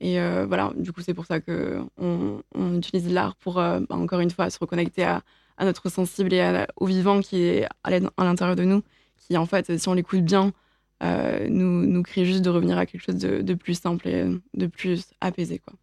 [0.00, 4.30] Et voilà, du coup, c'est pour ça qu'on on utilise l'art pour, bah, encore une
[4.30, 5.22] fois, se reconnecter à,
[5.60, 7.90] notre sensible et au vivant qui est à
[8.24, 8.82] l'intérieur de nous,
[9.18, 10.54] qui, en fait, si on l'écoute bien,
[11.02, 15.06] nous, nous crée juste de revenir à quelque chose de, plus simple et de plus
[15.20, 15.58] apaisé.
[15.58, 15.74] Quoi.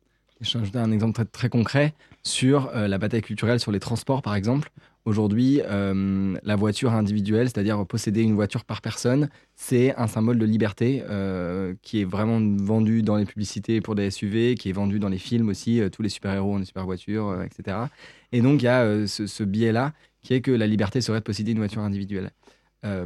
[0.41, 4.21] Je vais un exemple très, très concret sur euh, la bataille culturelle sur les transports,
[4.21, 4.69] par exemple.
[5.05, 10.45] Aujourd'hui, euh, la voiture individuelle, c'est-à-dire posséder une voiture par personne, c'est un symbole de
[10.45, 11.03] liberté
[11.81, 15.17] qui est vraiment vendu dans les publicités pour des SUV, qui est vendu dans les
[15.17, 15.81] films aussi.
[15.91, 17.77] tous les super-héros ont des super voitures, etc.
[18.31, 21.51] Et donc, il y a ce biais-là qui est que la liberté serait de posséder
[21.51, 22.31] une voiture individuelle.
[22.85, 23.05] Euh,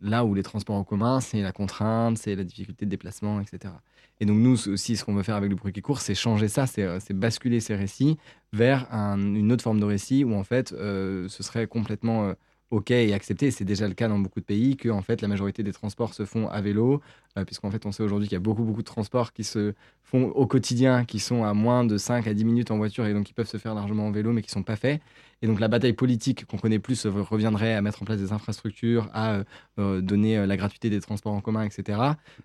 [0.00, 3.74] là où les transports en commun, c'est la contrainte, c'est la difficulté de déplacement, etc.
[4.20, 6.48] Et donc nous aussi, ce qu'on veut faire avec le bruit qui court, c'est changer
[6.48, 8.16] ça, c'est euh, basculer ces récits
[8.52, 12.32] vers une autre forme de récit où en fait, euh, ce serait complètement
[12.74, 13.50] OK et accepté.
[13.50, 16.14] C'est déjà le cas dans beaucoup de pays que en fait la majorité des transports
[16.14, 17.00] se font à vélo,
[17.46, 20.24] puisqu'en fait on sait aujourd'hui qu'il y a beaucoup beaucoup de transports qui se font
[20.30, 23.24] au quotidien, qui sont à moins de 5 à 10 minutes en voiture et donc
[23.24, 25.00] qui peuvent se faire largement en vélo, mais qui sont pas faits.
[25.44, 29.10] Et donc la bataille politique qu'on connaît plus reviendrait à mettre en place des infrastructures,
[29.12, 29.44] à euh,
[29.78, 31.98] euh, donner euh, la gratuité des transports en commun, etc.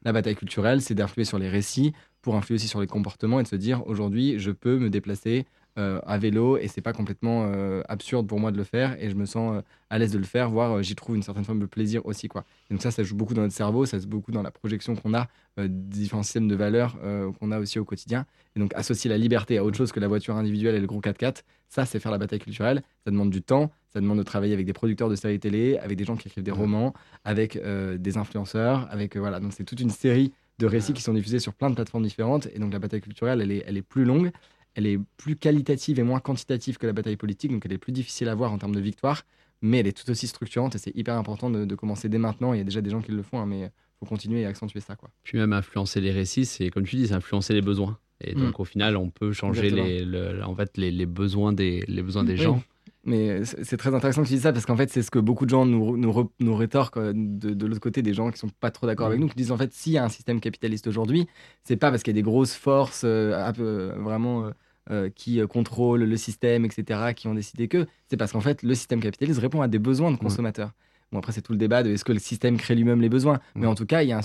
[0.03, 3.43] La bataille culturelle, c'est d'influer sur les récits pour influer aussi sur les comportements et
[3.43, 5.45] de se dire aujourd'hui, je peux me déplacer
[5.79, 9.09] euh, à vélo et c'est pas complètement euh, absurde pour moi de le faire et
[9.09, 11.61] je me sens euh, à l'aise de le faire, voire j'y trouve une certaine forme
[11.61, 12.27] de plaisir aussi.
[12.27, 12.43] Quoi.
[12.69, 15.13] donc ça, ça joue beaucoup dans notre cerveau, ça joue beaucoup dans la projection qu'on
[15.13, 16.97] a des différents systèmes de valeurs
[17.39, 18.25] qu'on a aussi au quotidien.
[18.55, 20.99] Et donc associer la liberté à autre chose que la voiture individuelle et le gros
[20.99, 24.53] 4x4, ça c'est faire la bataille culturelle, ça demande du temps, ça demande de travailler
[24.53, 28.17] avec des producteurs de séries télé, avec des gens qui écrivent des romans, avec des
[28.17, 31.69] influenceurs, avec voilà, donc c'est toute une série de récits qui sont diffusés sur plein
[31.69, 34.31] de plateformes différentes et donc la bataille culturelle elle est, elle est plus longue
[34.75, 37.91] elle est plus qualitative et moins quantitative que la bataille politique, donc elle est plus
[37.91, 39.23] difficile à voir en termes de victoire,
[39.61, 42.53] mais elle est tout aussi structurante et c'est hyper important de, commencer dès maintenant.
[42.53, 44.45] Il y a déjà des gens qui le font, hein, mais il faut continuer et
[44.45, 44.95] accentuer ça.
[44.95, 45.09] Quoi.
[45.23, 47.97] Puis même influencer les récits, c'est comme tu dis, c'est influencer les besoins.
[48.21, 48.61] Et donc mm.
[48.61, 52.61] au final, on peut changer les, en fait, les, besoins des, les besoins des gens.
[53.09, 55.45] Mais c'est très intéressant que tu dises ça parce qu'en fait, c'est ce que beaucoup
[55.45, 58.69] de gens nous, nous, nous rétorquent de, de l'autre côté, des gens qui sont pas
[58.69, 59.21] trop d'accord avec mm.
[59.23, 61.27] nous, qui disent en fait, s'il y a un système capitaliste aujourd'hui,
[61.63, 63.51] c'est pas parce qu'il y a des grosses forces euh,
[63.97, 64.51] vraiment euh,
[64.91, 68.63] euh, qui euh, contrôlent le système, etc., qui ont décidé que, c'est parce qu'en fait,
[68.63, 70.71] le système capitaliste répond à des besoins de consommateurs.
[71.11, 73.39] Bon, après, c'est tout le débat de est-ce que le système crée lui-même les besoins?
[73.53, 74.21] Mais en tout cas, il y a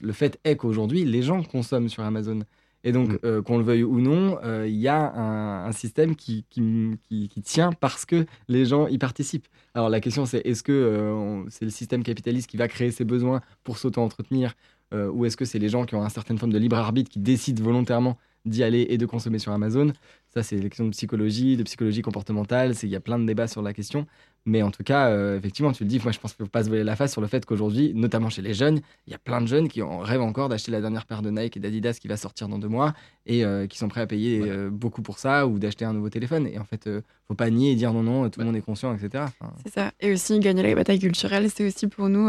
[0.00, 2.42] le fait est qu'aujourd'hui, les gens consomment sur Amazon.
[2.84, 3.42] Et donc, mm.
[3.42, 8.04] qu'on le veuille ou non, il y a un, système qui, qui, qui, tient parce
[8.04, 9.48] que les gens y participent.
[9.74, 13.40] Alors la question c'est est-ce que c'est le système capitaliste qui va créer ses besoins
[13.64, 14.54] pour s'auto-entretenir
[14.92, 17.18] ou est-ce que c'est les gens qui ont une certaine forme de libre arbitre qui
[17.18, 19.92] décident volontairement d'y aller et de consommer sur Amazon?
[20.34, 22.74] Ça, c'est une question de psychologie, de psychologie comportementale.
[22.82, 24.06] Il y a plein de débats sur la question.
[24.46, 26.50] Mais en tout cas, euh, effectivement, tu le dis, moi je pense qu'il ne faut
[26.50, 29.14] pas se voiler la face sur le fait qu'aujourd'hui, notamment chez les jeunes, il y
[29.14, 31.98] a plein de jeunes qui rêvent encore d'acheter la dernière paire de Nike et d'Adidas
[32.00, 32.92] qui va sortir dans deux mois
[33.24, 36.10] et euh, qui sont prêts à payer euh, beaucoup pour ça ou d'acheter un nouveau
[36.10, 36.46] téléphone.
[36.46, 38.60] Et en fait, ne faut pas nier et dire non, non, tout le monde est
[38.60, 39.24] conscient, etc.
[39.64, 39.92] C'est ça.
[40.00, 42.28] Et aussi, gagner la bataille culturelle, c'est aussi pour nous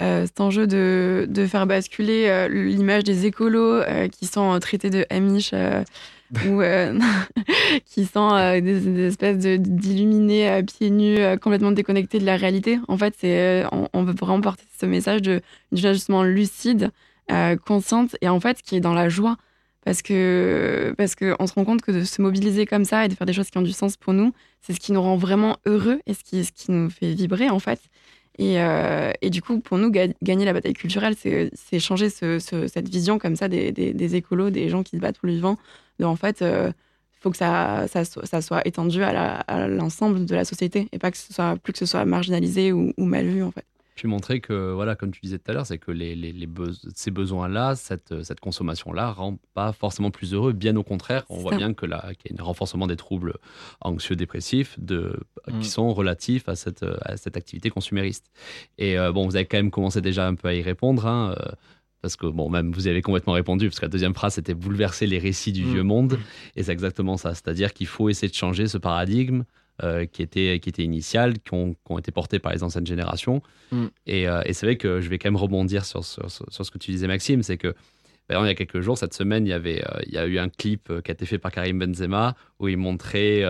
[0.00, 4.90] euh, cet enjeu de, de faire basculer euh, l'image des écolos euh, qui sont traités
[4.90, 5.54] de Amish
[6.48, 6.62] ou
[7.86, 12.78] qui sont des, espèces d'illuminés pieds nus complètement déconnectés de la réalité.
[12.88, 15.40] En fait, c'est on, veut vraiment porter ce message de
[15.72, 16.90] justement lucide,
[17.64, 19.36] consciente et en fait qui est dans la joie
[19.84, 23.14] parce que parce que se rend compte que de se mobiliser comme ça et de
[23.14, 25.58] faire des choses qui ont du sens pour nous, c'est ce qui nous rend vraiment
[25.66, 27.80] heureux et ce qui ce qui nous fait vibrer en fait.
[28.38, 32.88] Et, euh, et, du coup, pour nous, gagner la bataille culturelle, c'est changer ce, cette
[32.88, 35.56] vision comme ça des, des, écolos, des gens qui se battent pour le vivant.
[35.98, 36.72] De, en fait, il euh,
[37.20, 37.86] faut que ça,
[38.42, 41.86] soit étendu à l'ensemble de la société et pas que ce soit, plus que ce
[41.86, 43.64] soit marginalisé ou, ou mal vu, en fait.
[43.94, 46.48] Puis montrer que, voilà, comme tu disais tout à l'heure, c'est que les, les,
[46.94, 50.52] ces besoins-là, cette, cette consommation-là, rend pas forcément plus heureux.
[50.52, 53.34] Bien au contraire, on voit bien que qu'il y a un renforcement des troubles
[53.80, 55.62] anxieux-dépressifs de, qui mm.
[55.62, 58.30] sont relatifs à cette, à cette activité consumériste.
[58.78, 61.06] Et euh, bon, vous avez quand même commencé déjà un peu à y répondre.
[61.06, 61.52] Hein, euh,
[62.02, 65.06] parce que bon, même vous avez complètement répondu, parce que la deuxième phrase c'était bouleverser
[65.06, 65.72] les récits du mm.
[65.72, 66.18] vieux monde,
[66.54, 69.44] et c'est exactement ça, c'est-à-dire qu'il faut essayer de changer ce paradigme
[69.82, 72.86] euh, qui, étaient, qui étaient initiales, qui ont, qui ont, été portées par les anciennes
[72.86, 73.42] générations.
[73.72, 73.86] Mm.
[74.06, 76.70] Et, euh, et c'est vrai que je vais quand même rebondir sur, sur, sur ce
[76.70, 77.74] que tu disais, Maxime, c'est que
[78.30, 80.38] il y a quelques jours, cette semaine, il y, avait, euh, il y a eu
[80.38, 83.44] un clip qui a été fait par Karim Benzema où il montrait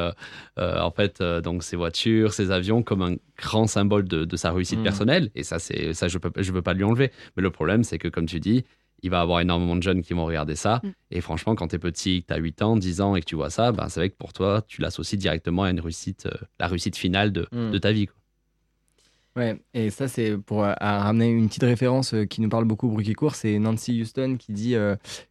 [0.57, 4.81] en fait donc ses voitures, ses avions comme un grand symbole de, de sa réussite
[4.81, 4.83] mm.
[4.83, 5.31] personnelle.
[5.37, 7.13] Et ça, c'est ça je ne je veux pas lui enlever.
[7.37, 8.65] Mais le problème, c'est que comme tu dis,
[9.05, 10.81] il va avoir énormément de jeunes qui vont regarder ça.
[10.83, 10.89] Mm.
[11.11, 13.37] Et franchement, quand tu es petit, tu as 8 ans, 10 ans et que tu
[13.37, 16.47] vois ça, ben, c'est vrai que pour toi, tu l'associes directement à une réussite, euh,
[16.59, 17.71] la réussite finale de, mm.
[17.71, 18.07] de ta vie.
[18.07, 18.17] Quoi.
[19.37, 22.89] Ouais, et ça, c'est pour euh, ramener une petite référence euh, qui nous parle beaucoup,
[22.89, 24.75] Bruit qui court, c'est Nancy Houston qui dit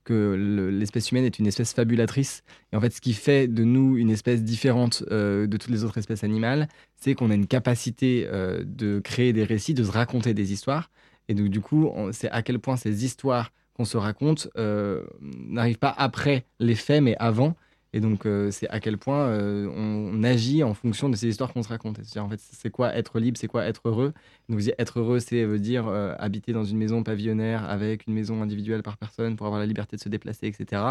[0.03, 2.43] que l'espèce humaine est une espèce fabulatrice.
[2.73, 5.97] Et en fait, ce qui fait de nous une espèce différente de toutes les autres
[5.97, 8.27] espèces animales, c'est qu'on a une capacité
[8.65, 10.91] de créer des récits, de se raconter des histoires.
[11.29, 15.77] Et donc, du coup, c'est à quel point ces histoires qu'on se raconte euh, n'arrive
[15.77, 17.55] pas après les faits, mais avant.
[17.95, 21.53] Et donc, euh, c'est à quel point euh, on, agit en fonction de ces histoires
[21.53, 21.97] qu'on se raconte.
[21.97, 24.13] C'est-à-dire, en fait, c'est quoi être libre, c'est quoi être heureux?
[24.49, 28.81] Donc, être heureux, c'est veut dire habiter dans une maison pavillonnaire avec une maison individuelle
[28.81, 30.81] par personne pour avoir la liberté de se déplacer, etc.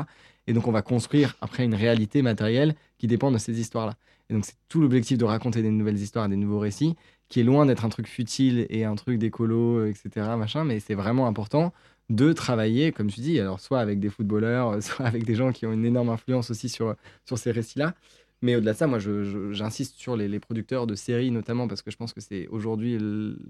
[0.47, 3.95] Et donc, on va construire après une réalité matérielle qui dépend de ces histoires-là.
[4.31, 6.95] Et donc, c'est tout l'objectif de raconter des nouvelles histoires, des nouveaux récits,
[7.29, 10.37] qui est loin d'être un truc futile et un truc d'écolo, etc.
[10.37, 11.73] Machin, mais c'est vraiment important
[12.12, 15.66] de travailler, comme tu dis, alors soit avec des footballeurs, soit avec des gens qui
[15.66, 16.94] ont une énorme influence aussi sur,
[17.25, 17.94] sur ces récits-là.
[18.42, 21.96] Mais au-delà de ça, moi, j'insiste sur les, producteurs de séries, notamment parce que je
[21.96, 22.98] pense que c'est aujourd'hui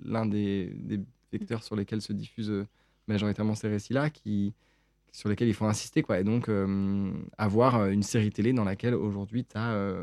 [0.04, 1.00] l'un des, des,
[1.32, 2.66] vecteurs sur lesquels se diffusent euh,
[3.08, 4.52] majoritairement ces récits-là, qui,
[5.10, 6.02] sur lesquels il faut insister.
[6.02, 6.20] Quoi.
[6.20, 9.96] Et donc, euh, avoir euh, une série télé dans laquelle aujourd'hui, tu n'as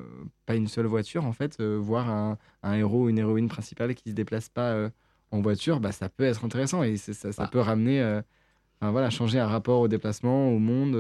[0.48, 4.08] pas une seule voiture, en fait, voir un, un, héros ou une héroïne principale qui
[4.08, 4.90] ne se déplace pas
[5.30, 8.22] en voiture, bah, ça peut être intéressant et ça, ça, peut ramener
[8.82, 10.96] voilà, changer un rapport au déplacement, au monde,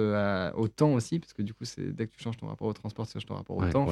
[0.56, 2.74] au temps aussi, parce que du coup, c'est dès que tu changes ton rapport au
[2.74, 3.88] transport, tu changes ton rapport au temps.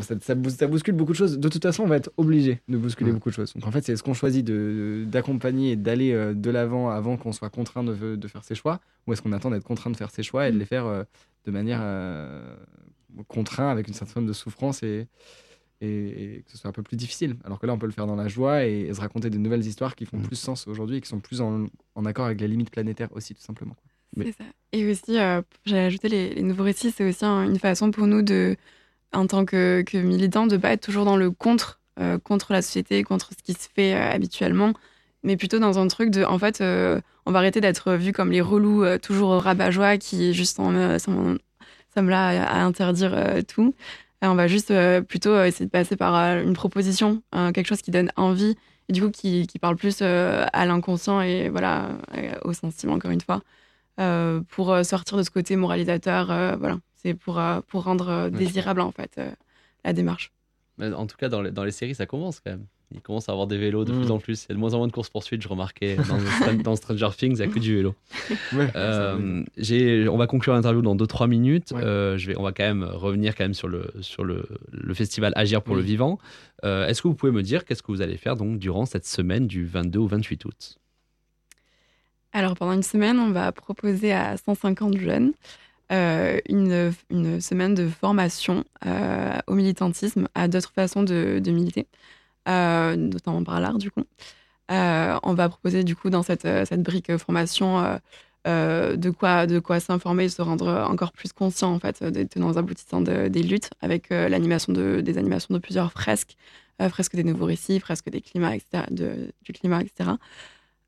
[0.00, 1.38] ça, ça, bouscule beaucoup de choses.
[1.38, 3.54] De toute façon, on va être obligé de bousculer beaucoup de choses.
[3.54, 7.32] Donc en fait, c'est ce qu'on choisit d'accompagner et d'aller euh, de l'avant avant qu'on
[7.32, 10.10] soit contraint de, de, faire ses choix, ou est-ce qu'on attend d'être contraint de faire
[10.10, 11.04] ses choix et de les faire euh,
[11.46, 12.56] de manière euh,
[13.28, 15.08] contrainte avec une certaine forme de souffrance et,
[15.80, 17.36] et, que ce soit un peu plus difficile.
[17.44, 19.64] Alors que là, on peut le faire dans la joie et, se raconter de nouvelles
[19.66, 20.26] histoires qui font mm.
[20.26, 21.66] plus sens aujourd'hui et qui sont plus en,
[22.04, 23.76] accord avec les limites planétaires aussi, tout simplement.
[24.16, 24.44] C'est ça.
[24.72, 28.56] Et aussi, euh, j'ai ajouté les, nouveaux récits, c'est aussi une façon pour nous, de,
[29.12, 32.52] en tant que, que militants, de ne pas être toujours dans le contre, euh, contre
[32.52, 34.72] la société, contre ce qui se fait euh, habituellement,
[35.22, 38.40] mais plutôt dans un truc de, en fait, on va arrêter d'être vus comme les
[38.40, 41.38] relous, toujours rabat-joie, qui juste sommes
[41.96, 43.74] là à interdire tout
[44.22, 47.82] on va juste euh, plutôt euh, essayer de passer par euh, une proposition, quelque chose
[47.82, 48.56] qui donne envie
[48.88, 51.90] et du coup qui, parle plus à l'inconscient et voilà
[52.42, 53.42] au sentiment encore une fois
[54.48, 56.26] pour sortir de ce côté moralisateur.
[56.58, 59.20] voilà, c'est pour pour rendre désirable en fait
[59.84, 60.32] la démarche.
[60.80, 62.66] en tout cas, dans les, dans les séries, ça commence quand même.
[62.94, 64.12] Il commence à avoir des vélos de plus Mm.
[64.12, 64.44] en plus.
[64.44, 65.96] Il y a de moins en moins de courses-poursuites, je remarquais.
[65.96, 67.94] Dans, dans Stranger Things, il n'y a que du vélo.
[68.54, 71.72] Ouais, Euh, j'ai- on va conclure l'interview dans 2-3 minutes.
[71.72, 71.82] Ouais.
[71.84, 74.94] Euh, je vais, on va quand même revenir quand même sur le, sur le, le
[74.94, 75.80] festival Agir pour Oui.
[75.82, 76.18] le vivant.
[76.64, 79.06] Euh, Est-ce que vous pouvez me dire qu'est-ce que vous allez faire donc durant cette
[79.06, 80.78] semaine du 22 au 28 août?
[82.32, 85.32] Alors, pendant une semaine, on va proposer à 150 jeunes
[85.92, 91.80] euh, une, une semaine de formation euh, au militantisme, à d'autres façons de, de militer,
[91.80, 91.86] euh,
[92.96, 94.04] notamment par l'art, du coup.
[94.70, 97.96] Euh, on va proposer, du coup, dans cette, euh, cette brique formation, euh,
[98.46, 102.56] euh, de quoi, de quoi s'informer, se rendre encore plus conscient, en fait, des tenants
[102.56, 106.36] aboutissants de- des luttes, avec euh, l'animation de, des animations de plusieurs fresques,
[106.82, 110.18] euh, fresques des nouveaux récits, fresques des climats, etc., du climat, etc.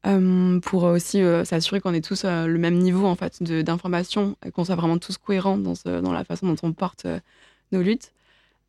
[0.06, 4.34] Euh, pour aussi euh, s'assurer qu'on ait tous euh, le même niveau en fait d'information,
[4.54, 5.74] qu'on soit vraiment tous cohérents dans,
[6.12, 7.20] la façon dont on porte euh,
[7.72, 8.12] nos luttes.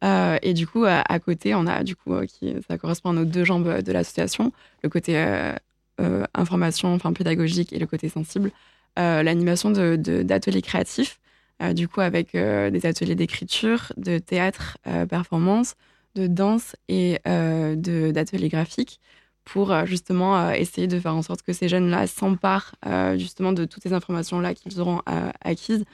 [0.04, 3.14] Euh, et du coup, à, côté, on a du coup, euh, qui, ça correspond à
[3.14, 4.52] nos deux jambes de l'association,
[4.84, 5.54] le côté euh,
[6.00, 8.52] euh, information, enfin pédagogique et le côté sensible,
[9.00, 11.20] euh, l'animation de- de- d'ateliers créatifs,
[11.62, 15.76] euh, du coup avec euh, des ateliers d'écriture, de théâtre, euh, performance,
[16.16, 19.00] de danse et euh, de- d'ateliers graphiques
[19.46, 23.54] pour euh, justement euh, essayer de faire en sorte que ces jeunes-là s'emparent euh, justement
[23.54, 25.86] de toutes ces informations-là qu'ils auront euh, acquises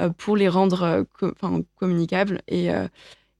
[0.00, 1.32] euh, pour les rendre euh, co-
[1.76, 2.86] communicables et, euh,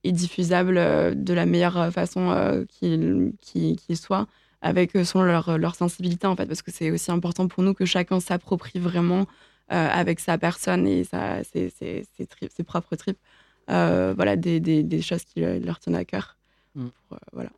[0.06, 4.26] et diffusables euh, de la meilleure façon euh, qu'il qu'il soit,
[4.62, 7.74] avec euh, selon leur, leur sensibilité en fait, parce que c'est aussi important pour nous
[7.74, 9.26] que chacun s'approprie vraiment
[9.72, 13.18] euh, avec sa personne et sa, ses, ses- ses tripes- ses propres tripes,
[13.68, 16.36] euh, voilà, des, des- des choses qui leur tiennent à cœur.
[16.74, 16.86] Mm.
[17.08, 17.50] Pour, euh, voilà.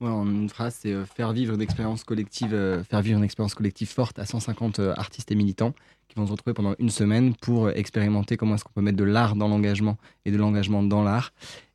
[0.00, 3.54] Ouais, en une phrase, c'est faire vivre une expérience collective, euh, faire vivre une expérience
[3.54, 5.74] collective forte à 150 euh, artistes et militants
[6.08, 9.04] qui vont se retrouver pendant une semaine pour expérimenter comment est-ce qu'on peut mettre de
[9.04, 11.32] l'art dans l'engagement et de l'engagement dans l'art.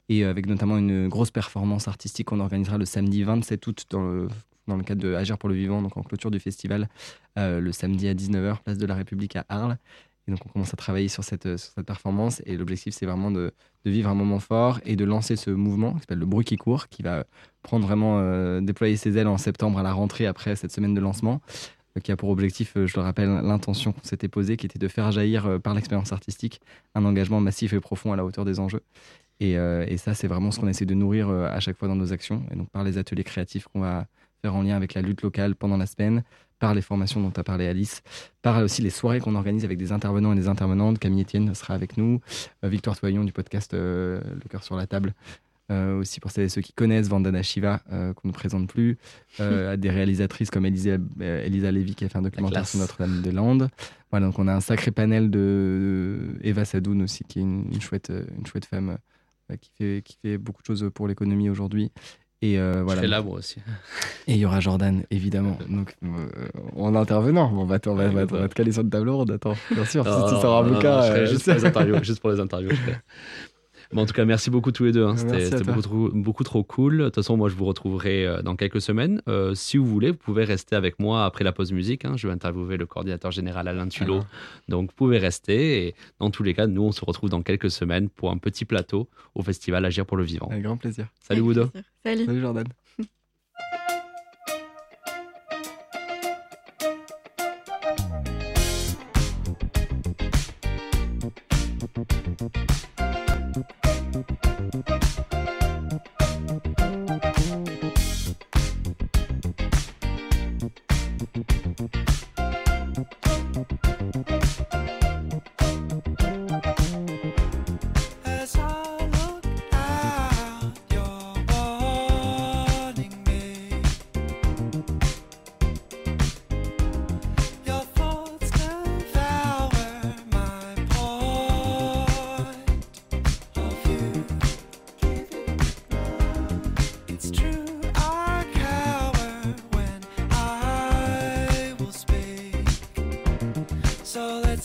[0.09, 4.01] Et euh, avec notamment une grosse performance artistique qu'on organisera le samedi 27 août dans
[4.01, 6.89] le, cadre de Agir pour le vivant, donc en clôture du festival,
[7.37, 9.77] euh, le samedi à 19h, place de la République à Arles.
[10.27, 11.47] Et donc on commence à travailler sur cette,
[11.85, 12.41] performance.
[12.47, 13.53] Et l'objectif, c'est vraiment de,
[13.85, 16.87] vivre un moment fort et de lancer ce mouvement qui s'appelle le bruit qui court,
[16.87, 17.25] qui va
[17.61, 21.01] prendre vraiment, euh, déployer ses ailes en septembre à la rentrée après cette semaine de
[21.01, 21.41] lancement,
[22.03, 25.11] qui a pour objectif, je le rappelle, l'intention qu'on s'était posée, qui était de faire
[25.11, 26.59] jaillir par l'expérience artistique
[26.93, 28.81] un engagement massif et profond à la hauteur des enjeux.
[29.39, 31.87] Et, euh, et ça, c'est vraiment ce qu'on essaie de nourrir euh, à chaque fois
[31.87, 34.07] dans nos actions, et donc par les ateliers créatifs qu'on va
[34.41, 36.23] faire en lien avec la lutte locale pendant la semaine,
[36.59, 38.01] par les formations dont tu as parlé Alice,
[38.41, 40.99] par aussi les soirées qu'on organise avec des intervenants et des intervenantes.
[40.99, 42.21] Camille Etienne sera avec nous,
[42.63, 45.13] euh, Victoire Toyon du podcast euh, Le cœur sur la table
[45.71, 47.09] euh, aussi pour celles et ceux qui connaissent.
[47.09, 47.79] Vandana Shiva,
[48.15, 48.97] qu'on ne présente plus,
[49.39, 53.69] à des réalisatrices comme Elisa, Elisa Lévy qui a fait un documentaire sur Notre-Dame-des-Landes.
[54.11, 57.65] Voilà, donc on a un sacré panel de, de Eva Sadoun aussi, qui est une,
[57.73, 58.97] une chouette, une chouette femme
[59.59, 61.91] qui, fait, qui fait beaucoup de choses pour l'économie aujourd'hui.
[62.41, 63.21] Et euh, voilà.
[63.21, 63.57] aussi.
[64.27, 65.57] Et il y aura Jordan, évidemment.
[65.69, 66.27] Donc, euh,
[66.75, 68.71] en intervenant, bon, on, va te, on, va, on va te- on va te caler
[68.71, 69.31] sur le tableau ronde.
[69.31, 71.01] Attends, bien sûr, si Non, tu non, sors un bouquin.
[71.03, 72.71] euh, juste, pour les interviews, juste pour les interviews.
[72.71, 72.91] je.
[73.93, 75.05] Bon, en tout cas, merci beaucoup tous les deux.
[75.05, 75.15] hein.
[75.17, 76.97] C'était beaucoup, trop- beaucoup trop cool.
[76.97, 79.21] De toute façon, moi, je vous retrouverai euh, dans quelques semaines.
[79.27, 82.05] Euh, si vous voulez, vous pouvez rester avec moi après la pause musique.
[82.05, 82.13] hein.
[82.17, 84.13] Je vais interviewer le coordinateur général Alain Tulot.
[84.13, 84.25] Alors.
[84.69, 85.87] Donc, vous pouvez rester.
[85.87, 88.65] Et dans tous les cas, nous, on se retrouve dans quelques semaines pour un petit
[88.65, 90.47] plateau au festival Agir pour le vivant.
[90.51, 91.07] Avec grand plaisir.
[91.19, 91.69] Salut plaisir.
[92.03, 92.25] Salut.
[92.25, 92.65] Salut Jordan.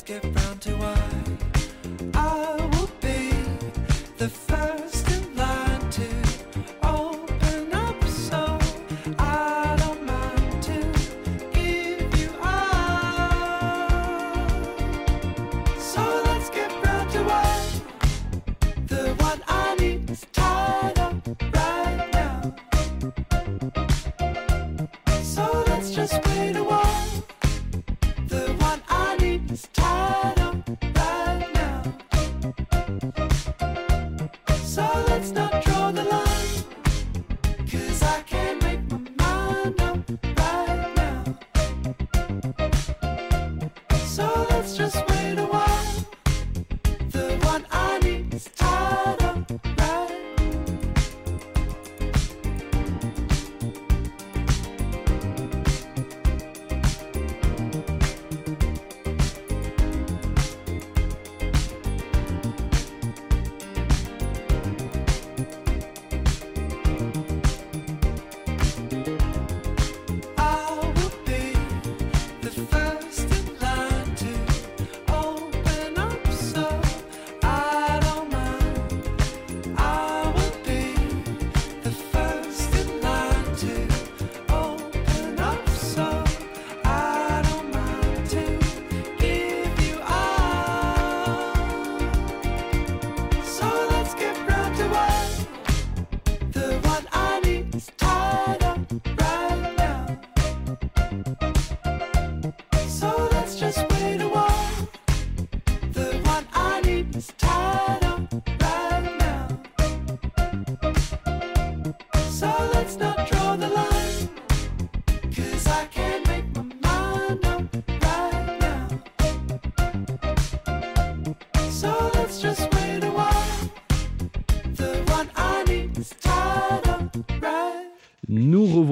[0.00, 0.99] skip round to us.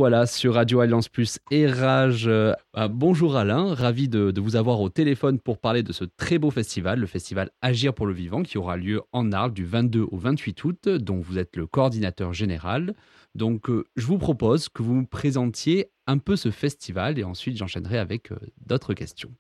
[0.09, 2.29] Revoilà sur Radio Alliance Plus et Rage.
[2.29, 6.39] Euh, ah, bonjour Alain, ravi de, vous avoir au téléphone pour parler de ce très
[6.39, 10.07] beau festival, le festival Agir pour le vivant, qui aura lieu en Arles du 22
[10.11, 12.95] au 28 août, dont vous êtes le coordinateur général.
[13.35, 17.59] Donc, euh, je vous propose que vous me présentiez un peu ce festival et ensuite
[17.59, 18.37] j'enchaînerai avec euh,
[18.67, 19.35] d'autres questions.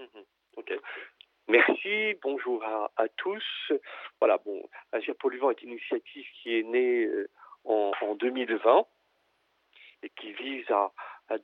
[0.00, 0.24] Mhm.
[1.46, 3.72] Merci, bonjour à, tous.
[4.20, 7.08] Voilà, bon, Agir pour le vivant est une initiative qui est née
[7.64, 8.84] en 2020
[10.02, 10.92] et qui vise à,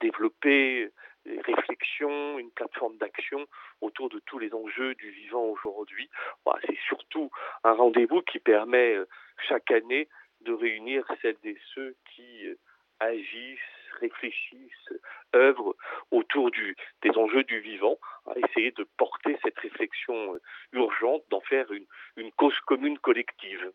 [0.00, 0.90] développer
[1.24, 3.46] des réflexions, une plateforme d'action
[3.80, 6.10] autour de tous les enjeux du vivant aujourd'hui.
[6.44, 7.30] Voilà, C'est surtout
[7.64, 9.08] un rendez-vous qui permet euh,
[9.48, 10.08] chaque année
[10.42, 12.58] de réunir celles et ceux qui euh,
[13.00, 13.58] agissent,
[14.00, 14.92] réfléchissent,
[15.34, 15.74] œuvrent
[16.10, 17.96] autour des enjeux du vivant,
[18.26, 20.40] à essayer de porter cette réflexion euh,
[20.72, 21.66] urgente, d'en faire
[22.16, 23.72] une cause commune collective.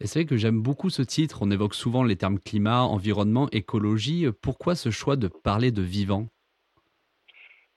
[0.00, 1.38] Et c'est vrai que j'aime beaucoup ce titre.
[1.42, 4.26] On évoque souvent les termes climat, environnement, écologie.
[4.42, 6.26] Pourquoi ce choix de parler de vivant?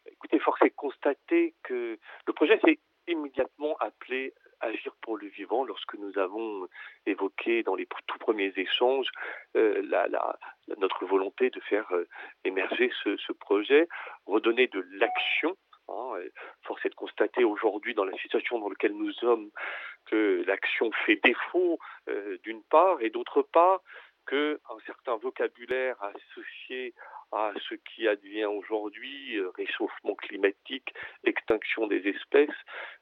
[0.05, 1.97] Écoutez, force est constater que
[2.27, 4.33] le projet s'est immédiatement appelé
[4.63, 6.67] Agir pour le vivant lorsque nous avons
[7.07, 9.07] évoqué dans les tout premiers échanges
[9.57, 9.81] euh,
[10.77, 12.07] notre volonté de faire euh,
[12.45, 13.87] émerger ce, ce projet,
[14.27, 15.57] redonner de l'action.
[15.89, 16.13] hein.
[16.61, 19.49] Force est de constater aujourd'hui dans la situation dans laquelle nous sommes
[20.11, 23.81] que l'action fait défaut euh, d'une part et d'autre part
[24.27, 26.93] que un certain vocabulaire associé
[27.31, 30.93] à ce qui advient aujourd'hui, euh, réchauffement climatique,
[31.23, 32.49] extinction des espèces,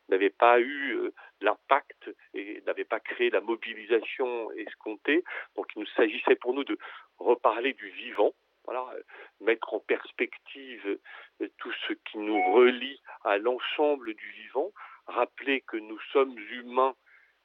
[0.07, 5.23] n'avait pas eu euh, l'impact et n'avait pas créé la mobilisation escomptée.
[5.55, 6.77] Donc il nous s'agissait pour nous de
[7.17, 8.33] reparler du vivant,
[8.65, 8.87] voilà,
[9.41, 10.99] mettre en perspective
[11.57, 14.71] tout ce qui nous relie à l'ensemble du vivant,
[15.09, 16.95] rappeler que nous sommes humains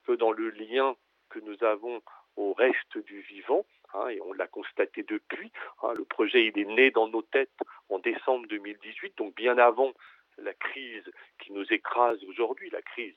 [0.07, 0.97] que dans le lien
[1.31, 2.03] que nous avons
[2.37, 5.51] au reste du vivant, hein, et on l'a constaté depuis.
[5.83, 9.93] hein, le projet est né dans nos têtes en décembre 2018, donc bien avant
[10.39, 11.11] la crise
[11.41, 13.17] qui nous écrase aujourd'hui, la crise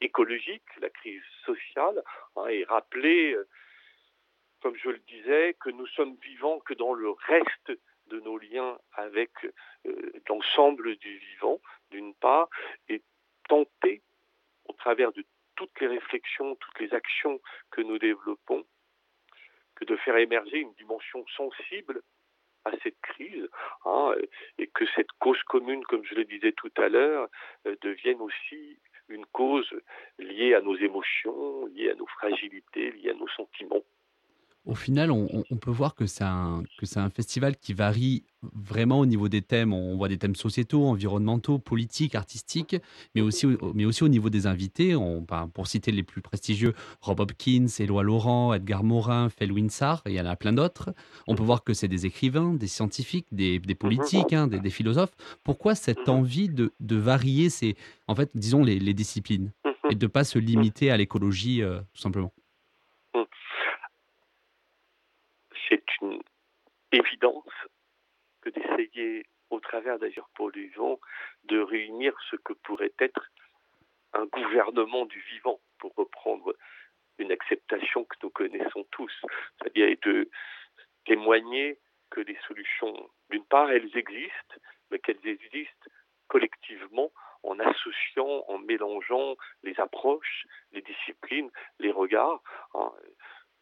[0.00, 2.02] écologique, la crise sociale,
[2.36, 3.48] hein, et rappeler, euh,
[4.62, 7.72] comme je le disais, que nous sommes vivants que dans le reste
[8.06, 9.30] de nos liens avec
[9.86, 11.60] euh, l'ensemble du vivant,
[11.90, 12.48] d'une part,
[12.88, 13.02] et
[13.48, 14.02] tenter,
[14.66, 15.24] au travers de
[15.56, 17.40] toutes les réflexions, toutes les actions
[17.70, 18.64] que nous développons,
[19.74, 22.02] que de faire émerger une dimension sensible
[22.64, 23.48] à cette crise
[23.84, 24.14] hein,
[24.58, 27.28] et que cette cause commune, comme je le disais tout à l'heure,
[27.66, 28.78] euh, devienne aussi
[29.08, 29.72] une cause
[30.18, 33.84] liée à nos émotions, liée à nos fragilités, liée à nos sentiments.
[34.66, 38.98] Au final, on, peut voir que c'est un, que c'est un festival qui varie vraiment
[38.98, 39.72] au niveau des thèmes.
[39.72, 42.76] On voit des thèmes sociétaux, environnementaux, politiques, artistiques,
[43.14, 44.96] mais aussi, au- mais aussi au niveau des invités.
[44.96, 50.02] On, ben, pour citer les plus prestigieux, Rob Hopkins, Éloi Laurent, Edgar Morin, Fel Winsar,
[50.06, 50.92] il y en a plein d'autres.
[51.28, 54.70] On peut voir que c'est des écrivains, des scientifiques, des, des politiques, hein, des, des
[54.70, 55.14] philosophes.
[55.44, 56.14] Pourquoi cette Mhm.
[56.14, 57.76] envie de, de varier ces,
[58.08, 59.52] en fait, disons, les, les disciplines
[59.90, 62.32] et de ne pas se limiter à l'écologie, euh, tout simplement?
[65.68, 66.20] C'est une
[66.92, 67.52] évidence
[68.42, 71.00] que d'essayer, au travers d'Agir pour le vivant,
[71.44, 73.30] de réunir ce que pourrait être
[74.12, 76.54] un gouvernement du vivant, pour reprendre
[77.18, 79.12] une acceptation que nous connaissons tous,
[79.58, 80.30] c'est-à-dire de
[81.04, 81.78] témoigner
[82.10, 84.56] que les solutions, d'une part, elles existent,
[84.90, 85.90] mais qu'elles existent
[86.28, 87.10] collectivement
[87.42, 92.42] en associant, en mélangeant les approches, les disciplines, les regards.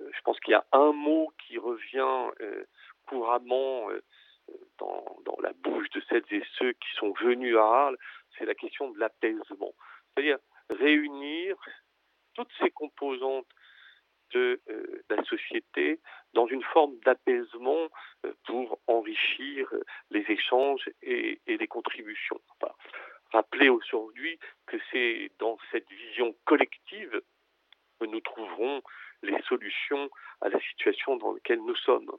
[0.01, 2.65] Euh, Je pense qu'il y a un mot qui revient euh,
[3.07, 4.03] couramment euh,
[4.79, 7.99] dans, la bouche de celles et ceux qui sont venus à Arles,
[8.37, 9.75] c'est la question de l'apaisement.
[10.15, 10.39] C'est-à-dire
[10.71, 11.57] réunir
[12.35, 13.47] toutes ces composantes
[14.33, 14.61] de
[15.11, 16.01] la société
[16.33, 17.89] dans une forme d'apaisement
[18.47, 19.73] pour enrichir
[20.11, 22.41] les échanges et, les contributions.
[22.59, 22.75] Voilà.
[23.33, 27.21] Rappeler aujourd'hui que c'est dans cette vision collective
[28.01, 28.83] que nous trouverons
[29.25, 30.09] les solutions
[30.41, 32.11] à la situation dans laquelle nous sommes.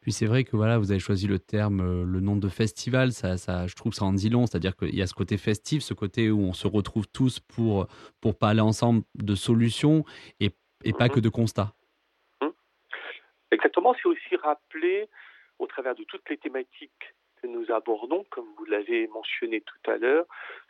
[0.00, 3.12] Puis c'est vrai que voilà, vous avez choisi le terme, euh, le nom de festival,
[3.12, 5.82] ça, ça, je trouve ça en dit long, c'est-à-dire qu'il y a ce côté festif,
[5.82, 7.88] ce côté où on se retrouve tous pour,
[8.20, 10.04] pour parler ensemble de solutions
[10.40, 10.50] et,
[10.84, 11.14] et pas Mhm.
[11.14, 11.74] que de constats.
[13.50, 15.08] Exactement, c'est aussi rappeler,
[15.58, 19.96] au travers de toutes les thématiques que nous abordons, comme vous l'avez mentionné tout à
[19.96, 20.26] l'heure,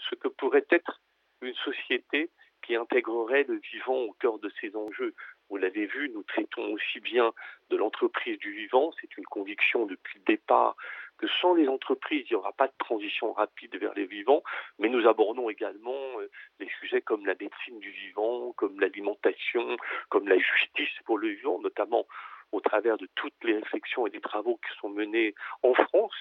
[0.09, 1.01] ce que pourrait être
[1.43, 2.31] une société
[2.65, 5.15] qui intégrerait le vivant au cœur de ses enjeux.
[5.51, 7.33] Vous l'avez vu, nous traitons aussi bien
[7.71, 10.77] de l'entreprise du vivant, c'est une conviction depuis le départ
[11.19, 14.43] que sans les entreprises, il n'y aura pas de transition rapide vers les vivants,
[14.79, 16.31] mais nous abordons également euh,
[16.61, 19.77] des sujets comme la médecine du vivant, comme l'alimentation,
[20.09, 22.07] comme la justice pour le vivant, notamment
[22.53, 26.17] au travers de toutes les réflexions et des travaux qui sont menés en France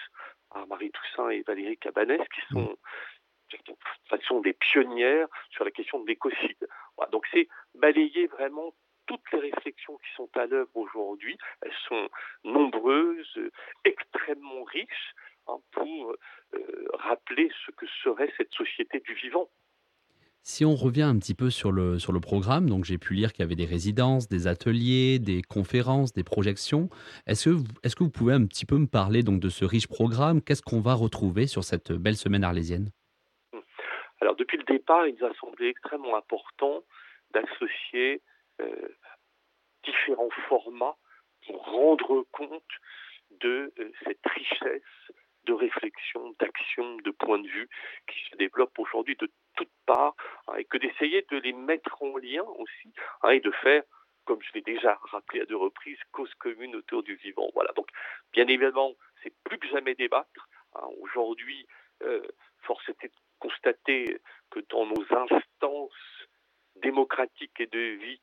[0.49, 2.77] par Marie Toussaint et Valérie Cabanès, qui sont
[3.51, 3.75] de
[4.09, 6.67] façon des pionnières sur la question de l'écocide.
[6.97, 8.73] Voilà, donc c'est balayer vraiment
[9.07, 11.37] toutes les réflexions qui sont à l'œuvre aujourd'hui.
[11.61, 12.07] Elles sont
[12.43, 13.39] nombreuses,
[13.83, 15.15] extrêmement riches,
[15.47, 16.13] hein, pour
[16.53, 19.49] euh, rappeler ce que serait cette société du vivant.
[20.43, 23.33] Si on revient un petit peu sur le, sur le programme, donc j'ai pu lire
[23.33, 26.87] qu'il y avait des résidences, des ateliers, des conférences, des projections.
[27.25, 29.65] Est-ce que, vous- est-ce que vous pouvez un petit peu me parler donc de ce
[29.65, 30.41] riche programme?
[30.41, 32.91] Qu'est-ce qu'on va retrouver sur cette belle semaine arlésienne?
[34.21, 36.81] Alors depuis le départ, il nous a semblé extrêmement important
[37.33, 38.21] d'associer
[38.61, 38.95] euh,
[39.83, 40.97] différents formats
[41.45, 42.63] pour rendre compte
[43.31, 45.11] de euh, cette richesse
[45.45, 47.69] de réflexion, d'action, de points de vue
[48.07, 50.15] qui se développent aujourd'hui de toutes parts,
[50.47, 53.83] hein, et que d'essayer de les mettre en lien aussi, hein, et de faire,
[54.25, 57.49] comme je l'ai déjà rappelé à deux reprises, cause commune autour du vivant.
[57.53, 57.71] Voilà.
[57.77, 57.87] Donc,
[58.33, 58.93] bien évidemment,
[59.23, 60.49] c'est plus que jamais débattre.
[60.75, 60.87] hein.
[60.99, 61.65] Aujourd'hui,
[62.03, 62.27] euh,
[62.63, 64.19] force est de constater
[64.51, 66.27] que dans nos instances
[66.75, 68.21] démocratiques et de vie,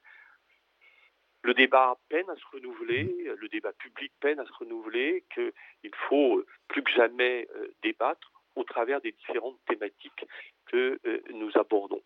[1.45, 3.05] le débat peine à se renouveler,
[3.37, 8.33] le débat public peine à se renouveler, qu'il faut euh, plus que jamais euh, débattre
[8.57, 10.25] au travers des différentes thématiques
[10.67, 12.03] que euh, nous abordons.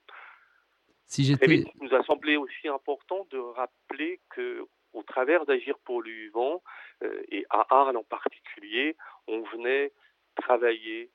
[1.07, 1.47] Si j'étais...
[1.47, 7.47] il nous a semblé aussi important de rappeler que, au travers d'Agir pour euh, et
[7.51, 8.97] à Arles en particulier,
[9.29, 9.93] on venait
[10.35, 11.11] travailler,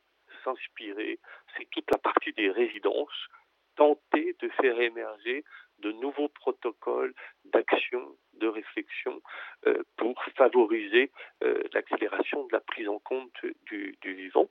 [0.45, 1.19] s'inspirer,
[1.57, 3.27] c'est toute la partie des résidences,
[3.75, 5.43] tenter de faire émerger
[5.83, 7.13] de nouveaux protocoles
[7.45, 9.21] d'action, de réflexion
[9.67, 11.11] euh, pour favoriser
[11.43, 14.49] euh, l'accélération de la prise en compte du, vivant.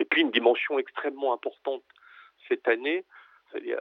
[0.00, 1.84] Et puis une dimension extrêmement importante
[2.48, 3.04] cette année,
[3.50, 3.80] c'est-à-dire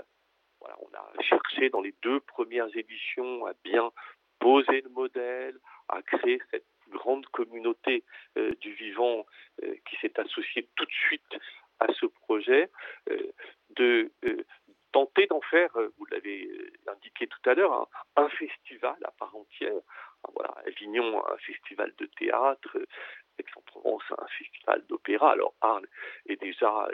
[0.61, 3.91] on a cherché dans les deux premières éditions à bien
[4.39, 5.57] poser le modèle,
[5.89, 8.05] à créer cette grande communauté
[8.37, 9.25] euh, du vivant
[9.85, 11.35] qui s'est associée tout de suite
[11.79, 12.69] à ce projet,
[13.75, 14.11] de
[14.93, 17.87] tenter d'en faire, euh, vous l'avez euh, indiqué tout à l'heure, un,
[18.23, 19.81] un festival à part entière.
[20.33, 22.85] Voilà, Avignon, un festival de théâtre, euh,
[23.39, 25.31] Aix-en-Provence, un festival d'opéra.
[25.31, 25.87] Alors Arles
[26.27, 26.87] est déjà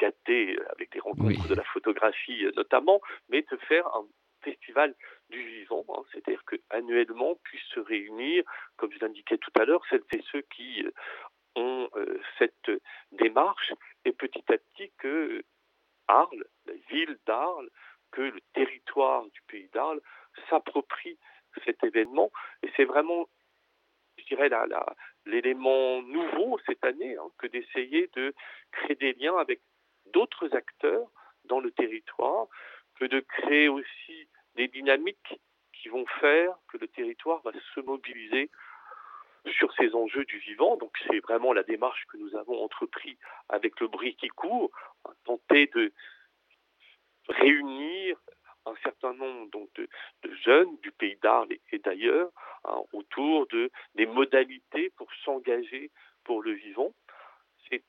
[0.00, 1.48] gâté avec des rencontres Oui.
[1.48, 4.06] de la photographie notamment, mais de faire un
[4.42, 4.94] festival
[5.30, 8.44] du vivant, hein, c'est-à-dire que annuellement puissent se réunir,
[8.76, 10.84] comme je l'indiquais tout à l'heure, celles et ceux qui
[11.54, 12.70] ont euh, cette
[13.12, 13.72] démarche,
[14.04, 15.42] et petit à petit que
[16.08, 17.70] Arles, la ville d'Arles,
[18.10, 20.00] que le territoire du pays d'Arles
[20.48, 21.18] s'approprie
[21.64, 22.30] cet événement,
[22.62, 23.28] et c'est vraiment,
[24.16, 24.50] je dirais,
[25.26, 28.34] l'élément nouveau cette année, hein, que d'essayer de
[28.72, 29.60] créer des liens avec
[30.06, 31.10] d'autres acteurs
[31.44, 32.46] dans le territoire,
[32.98, 35.40] que de créer aussi des dynamiques
[35.72, 38.50] qui vont faire que le territoire va se mobiliser
[39.46, 40.76] sur ces enjeux du vivant.
[40.76, 43.18] Donc c'est vraiment la démarche que nous avons entrepris
[43.48, 44.70] avec le bruit qui court,
[45.24, 45.92] tenter de
[47.28, 48.18] réunir
[48.66, 49.88] un certain nombre de,
[50.44, 52.30] jeunes du pays d'Arles et, d'ailleurs
[52.64, 55.90] hein, autour de des modalités pour s'engager
[56.24, 56.92] pour le vivant.
[57.68, 57.82] C'est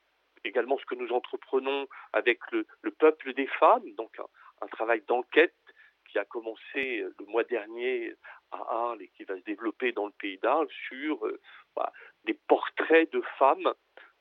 [0.44, 4.18] également ce que nous entreprenons avec le, le peuple des femmes, donc
[4.62, 5.54] un travail d'enquête
[6.10, 8.14] qui a commencé le mois dernier
[8.50, 11.40] à Arles et qui va se développer dans le pays d'Arles sur euh,
[11.74, 11.92] voilà,
[12.24, 13.72] des portraits de femmes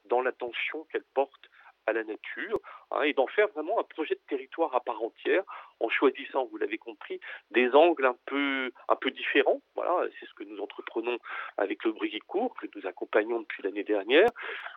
[0.05, 1.49] dans l'attention qu'elles portent
[1.87, 2.59] à la nature
[2.91, 5.43] hein, et d'en faire vraiment un projet de territoire à part entière
[5.79, 7.19] en choisissant, vous l'avez compris,
[7.51, 9.61] des angles un peu, un peu différents.
[9.75, 11.17] Voilà, c'est ce que nous entreprenons
[11.57, 14.29] avec le Brigicourt, que nous accompagnons depuis l'année dernière,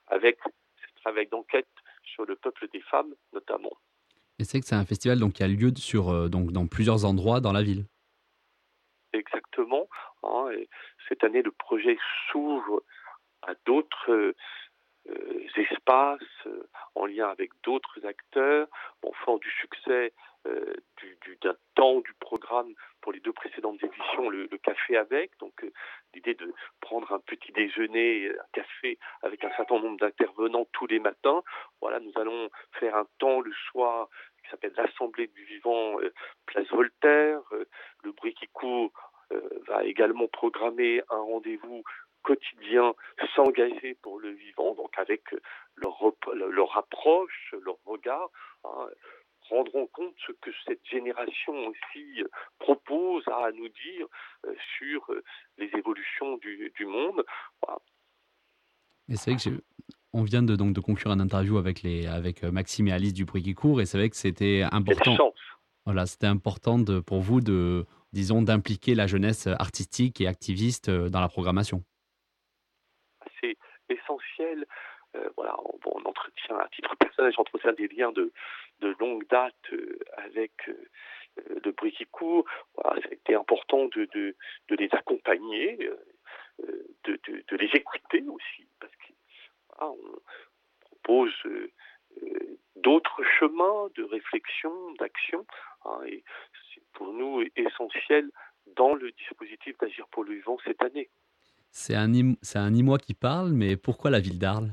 [0.07, 1.69] avec ce travail d'enquête
[2.05, 3.73] sur le peuple des femmes notamment.
[4.39, 7.05] Et c'est que c'est un festival donc, qui a lieu sur, euh, donc, dans plusieurs
[7.05, 7.85] endroits dans la ville.
[9.13, 9.89] Exactement.
[10.23, 10.69] hein, et
[11.09, 11.99] cette année, le projet
[12.31, 12.83] s'ouvre
[13.43, 18.69] à d'autres euh, espaces euh, en lien avec d'autres acteurs.
[19.03, 20.13] Bon, fort du succès
[20.97, 25.31] du, du- d'un temps du programme pour les deux précédentes éditions, le, le café avec.
[25.39, 25.65] Donc,
[26.15, 30.99] l'idée de prendre un petit déjeuner, un café avec un certain nombre d'intervenants tous les
[30.99, 31.43] matins.
[31.81, 34.09] Voilà, nous allons faire un temps le soir
[34.43, 36.13] qui s'appelle l'Assemblée du vivant, euh,
[36.47, 37.41] place Voltaire.
[37.53, 37.65] Euh,
[38.03, 38.93] le bruit qui court
[39.33, 41.83] euh, va également programmer un rendez-vous
[42.23, 42.95] quotidien
[43.35, 45.23] s'engager pour le vivant, donc avec
[45.75, 48.31] leur approche, leur regard,
[48.65, 48.89] hein,
[49.53, 52.29] rendront compte ce que cette génération aussi euh,
[52.59, 54.07] propose à nous dire
[54.47, 55.23] euh, sur euh,
[55.59, 57.23] les évolutions du, du monde.
[57.63, 57.79] Voilà.
[59.09, 59.63] Et c'est vrai que
[60.15, 63.25] on vient de, donc, de conclure un interview avec, les, avec Maxime et Alice du
[63.25, 65.33] Bruit qui court, et c'est vrai que c'était important.
[65.87, 71.21] Voilà, c'était important de, pour vous de, disons, d'impliquer la jeunesse artistique et activiste dans
[71.21, 71.83] la programmation.
[73.41, 73.57] C'est
[73.89, 74.67] essentiel.
[75.17, 77.33] Euh, voilà, on, entretient à titre personnel,
[77.77, 78.33] des liens de,
[78.81, 82.45] de longue date euh, avec euh, le bruit qui court.
[82.75, 84.35] Voilà, ça a été important de, de,
[84.69, 85.77] de les accompagner,
[86.59, 89.13] de, de, de les écouter aussi, parce que
[89.69, 90.21] voilà, on
[90.81, 91.33] propose
[92.77, 95.47] d'autres chemins de réflexion, d'action,
[95.85, 96.25] hein, et
[96.75, 98.31] c'est pour nous essentiel
[98.77, 101.11] dans le dispositif d'Agir pour le vivant cette année.
[101.71, 104.73] C'est un, c'est un qui parle, mais pourquoi la ville d'Arles?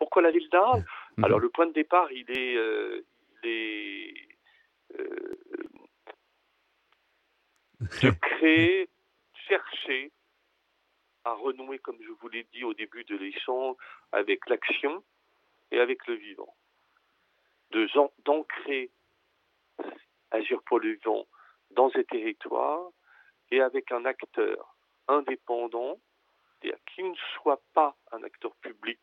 [0.00, 0.84] Pourquoi la ville d'Arles
[1.16, 1.24] Mhm.
[1.24, 3.04] Alors le point de départ, il est, euh,
[3.42, 4.28] il est
[4.98, 5.38] euh,
[8.02, 8.88] de créer,
[9.48, 10.12] chercher
[11.24, 13.76] à renouer, comme je vous l'ai dit au début de l'échange,
[14.12, 15.04] avec l'action
[15.70, 16.54] et avec le vivant.
[17.72, 17.86] De
[18.24, 18.90] d'ancrer
[20.30, 21.26] agir pour le vivant
[21.70, 22.88] dans ces territoires
[23.50, 24.76] et avec un acteur
[25.08, 25.98] indépendant
[26.62, 29.00] et qui ne soit pas un acteur public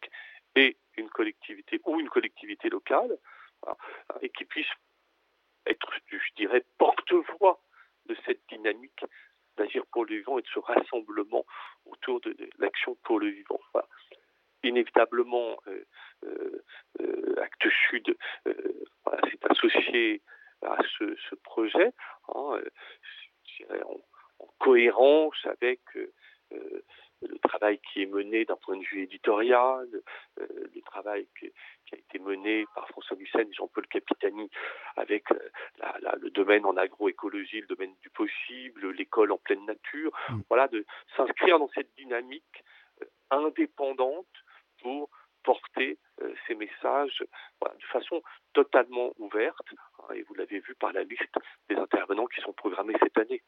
[0.58, 3.16] et une collectivité ou une collectivité locale
[3.62, 3.78] voilà,
[4.22, 4.68] et qui puisse
[5.68, 7.62] être, je dirais, porte-voix
[8.08, 9.06] de cette dynamique
[9.58, 11.46] d'agir pour le vivant et de ce rassemblement
[11.86, 13.60] autour de, l'action pour le vivant.
[14.64, 15.86] Inévitablement, euh,
[16.26, 16.64] euh,
[17.02, 18.16] euh, Actes Sud
[18.48, 18.54] euh,
[19.30, 20.22] s'est associé
[20.64, 21.92] à ce, projet,
[22.30, 22.62] hein,
[23.86, 24.02] en,
[24.40, 25.82] en cohérence avec
[27.22, 29.88] le travail qui est mené d'un point de vue éditorial,
[30.40, 31.48] euh, le travail que-
[31.86, 34.50] qui a été mené par François Mussen et Jean-Paul Capitani
[34.96, 35.40] avec euh,
[35.80, 40.42] la- la- le domaine en agroécologie, le domaine du possible, l'école en pleine nature, Mm.
[40.50, 42.64] voilà, de s'inscrire dans cette dynamique
[43.02, 44.28] euh, indépendante
[44.82, 45.10] pour
[45.44, 45.98] porter
[46.48, 47.24] ces messages
[47.62, 48.22] voilà, de façon
[48.54, 49.68] totalement ouverte.
[50.00, 51.36] hein, et vous l'avez vu par la liste
[51.70, 53.42] des intervenants qui sont programmés cette année.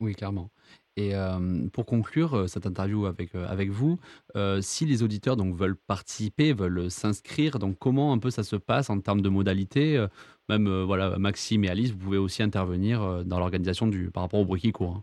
[0.00, 0.50] Oui, clairement.
[0.98, 3.98] Et euh, pour conclure euh, cette interview avec, euh, vous,
[4.60, 8.90] si les auditeurs donc, veulent participer, veulent s'inscrire, donc comment un peu ça se passe
[8.90, 10.04] en termes de modalités
[10.48, 14.60] Même voilà, Maxime et Alice, vous pouvez aussi intervenir dans l'organisation par rapport au bruit
[14.60, 14.96] qui court.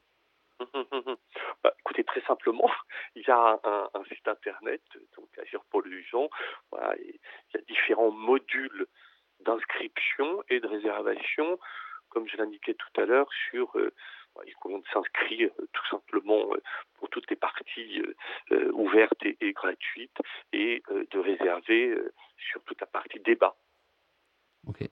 [0.60, 0.60] hein.
[1.64, 2.70] Bah, écoutez, très simplement,
[3.16, 4.82] il y a un, site internet,
[5.16, 6.30] donc Agir vivant.
[6.72, 7.20] Voilà, il
[7.54, 8.86] y a différents modules
[9.46, 11.58] d'inscription et de réservation,
[12.10, 13.76] comme je l'indiquais tout à l'heure, sur
[14.46, 16.62] il convient de s'inscrire euh, tout simplement euh,
[16.96, 18.02] pour toutes les parties
[18.52, 20.18] euh, ouvertes et, gratuites
[20.54, 21.96] et de réserver
[22.38, 23.56] sur toute la partie débat.
[24.68, 24.90] Ok.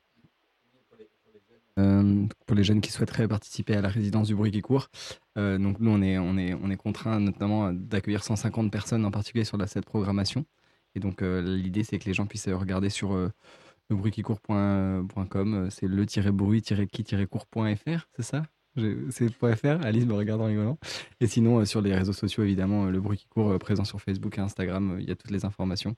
[2.46, 4.90] Pour les jeunes qui souhaiteraient participer à la résidence du bruit qui court.
[5.36, 9.86] Donc nous, on est, on contraint notamment d'accueillir 150 personnes en particulier sur la, cette
[9.86, 10.46] programmation.
[10.94, 13.18] Et donc l'idée, c'est que les gens puissent regarder sur
[13.90, 15.70] lebruitquicourt.com.
[15.72, 18.44] C'est le-bruit-qui-court.fr, c'est ça?
[18.76, 20.78] J'ai- C'est .fr Alice me regarde en rigolant.
[21.20, 23.84] Et sinon, euh, sur les réseaux sociaux, évidemment, euh, le bruit qui court euh, présent
[23.86, 25.96] sur Facebook et Instagram, euh, il y a toutes les informations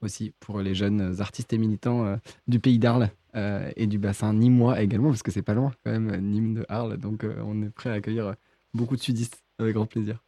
[0.00, 2.16] aussi pour les jeunes artistes et militants euh,
[2.46, 5.90] du pays d'Arles euh, et du bassin nîmois également, parce que c'est pas loin quand
[5.90, 6.98] même, Nîmes de Arles.
[6.98, 8.34] Donc euh, on est prêt à accueillir
[8.74, 10.22] beaucoup de sudistes avec grand plaisir.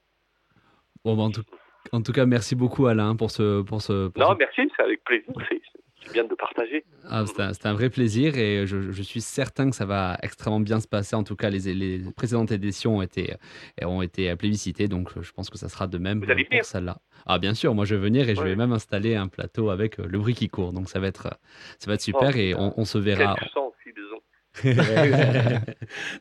[1.04, 1.44] Bon, bah, en, tout,
[1.92, 3.62] en tout cas, merci beaucoup Alain pour ce...
[3.62, 5.32] Pour ce, pour Non, ce- merci, c'est avec plaisir.
[6.00, 6.84] C'est c'est bien de partager.
[7.08, 10.80] Ah, C'était un, vrai plaisir et je, je suis certain que ça va extrêmement bien
[10.80, 11.16] se passer.
[11.16, 13.34] En tout cas, les, les précédentes éditions ont été,
[13.82, 16.64] ont été plébiscitées, donc je pense que ça sera de même Vous allez pour venir
[16.64, 16.98] celle-là.
[17.26, 20.00] Ah, bien sûr, moi je vais venir et je vais même installer un plateau avec
[20.00, 21.28] euh, le bruit qui court, donc ça va être,
[21.78, 23.36] ça va être super Oh, et on, on se verra.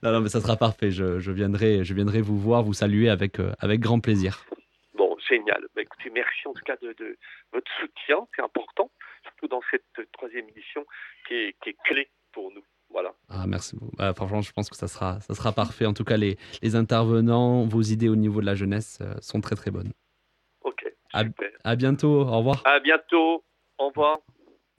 [0.04, 0.92] Non, non, mais ça sera parfait.
[0.92, 4.46] Je, je viendrai, je viendrai vous voir, vous saluer avec, euh, avec grand plaisir.
[4.94, 5.66] Bon, génial.
[5.76, 7.18] Bah, écoutez, merci en tout cas de, de
[7.52, 8.90] votre soutien, c'est important,
[9.30, 10.86] surtout dans cette troisième édition
[11.28, 12.64] qui est, qui est clé pour nous.
[12.90, 13.14] Voilà.
[13.30, 13.96] Ah, merci beaucoup.
[14.00, 15.86] Ah, franchement, je pense que ça sera, ça sera parfait.
[15.86, 19.42] En tout cas, les, les intervenants, vos idées au niveau de la jeunesse euh, sont
[19.42, 19.92] très très bonnes.
[20.62, 20.92] Ok.
[21.14, 22.22] À bientôt.
[22.22, 22.62] Au revoir.
[22.66, 23.44] À bientôt.
[23.78, 24.18] Au revoir.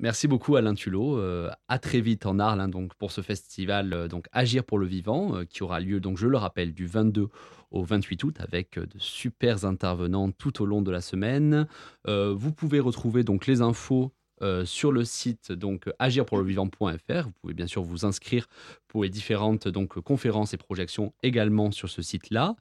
[0.00, 1.18] Merci beaucoup Alain Tulot.
[1.18, 4.78] Euh, à très vite en Arles hein, donc pour ce festival euh, donc Agir pour
[4.78, 7.28] le vivant euh, qui aura lieu donc je le rappelle du 22
[7.70, 11.68] au 28 août avec de super intervenants tout au long de la semaine.
[12.06, 14.12] Vous pouvez retrouver donc les infos
[14.42, 17.24] euh, sur le site donc agirpourlevivant.fr.
[17.24, 18.46] Vous pouvez bien sûr vous inscrire
[18.88, 22.56] pour les différentes donc conférences et projections également sur ce site-là.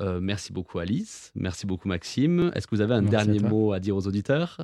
[0.00, 2.52] Euh, merci beaucoup Alice, merci beaucoup Maxime.
[2.54, 4.58] Est-ce que vous avez un Merci dernier mot à dire aux auditeurs?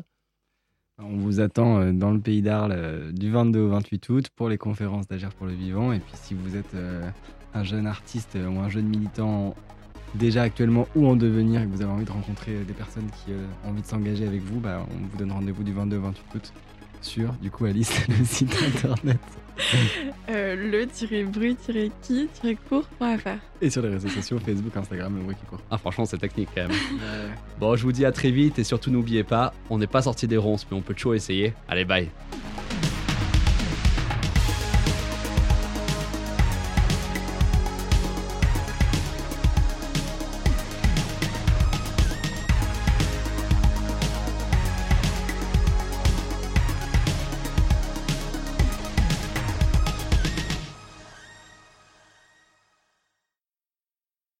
[0.98, 4.48] On vous attend euh, dans le pays d'Arles euh, du 22 au 28 août pour
[4.48, 5.92] les conférences d'Agir pour le vivant.
[5.92, 7.08] Et puis si vous êtes euh,
[7.52, 9.56] un jeune artiste euh, ou un jeune militant
[10.14, 13.08] déjà actuellement ou en devenir et que vous avez envie de rencontrer euh, des personnes
[13.24, 15.96] qui euh, ont envie de s'engager avec vous, bah, on vous donne rendez-vous du 22
[15.96, 16.52] au 28 août
[17.00, 19.20] sur, du coup, Alice, le site internet
[20.30, 23.28] Euh, le-bruit-qui-court.fr.
[23.60, 25.60] et sur les réseaux sociaux, Facebook, Instagram, le bruit qui court.
[25.70, 26.76] Ah, franchement, c'est technique quand même.
[27.60, 30.26] Bon, je vous dis à très vite et surtout n'oubliez pas, on n'est pas sorti
[30.26, 31.52] des ronces, mais on peut toujours essayer.
[31.68, 32.10] Allez, bye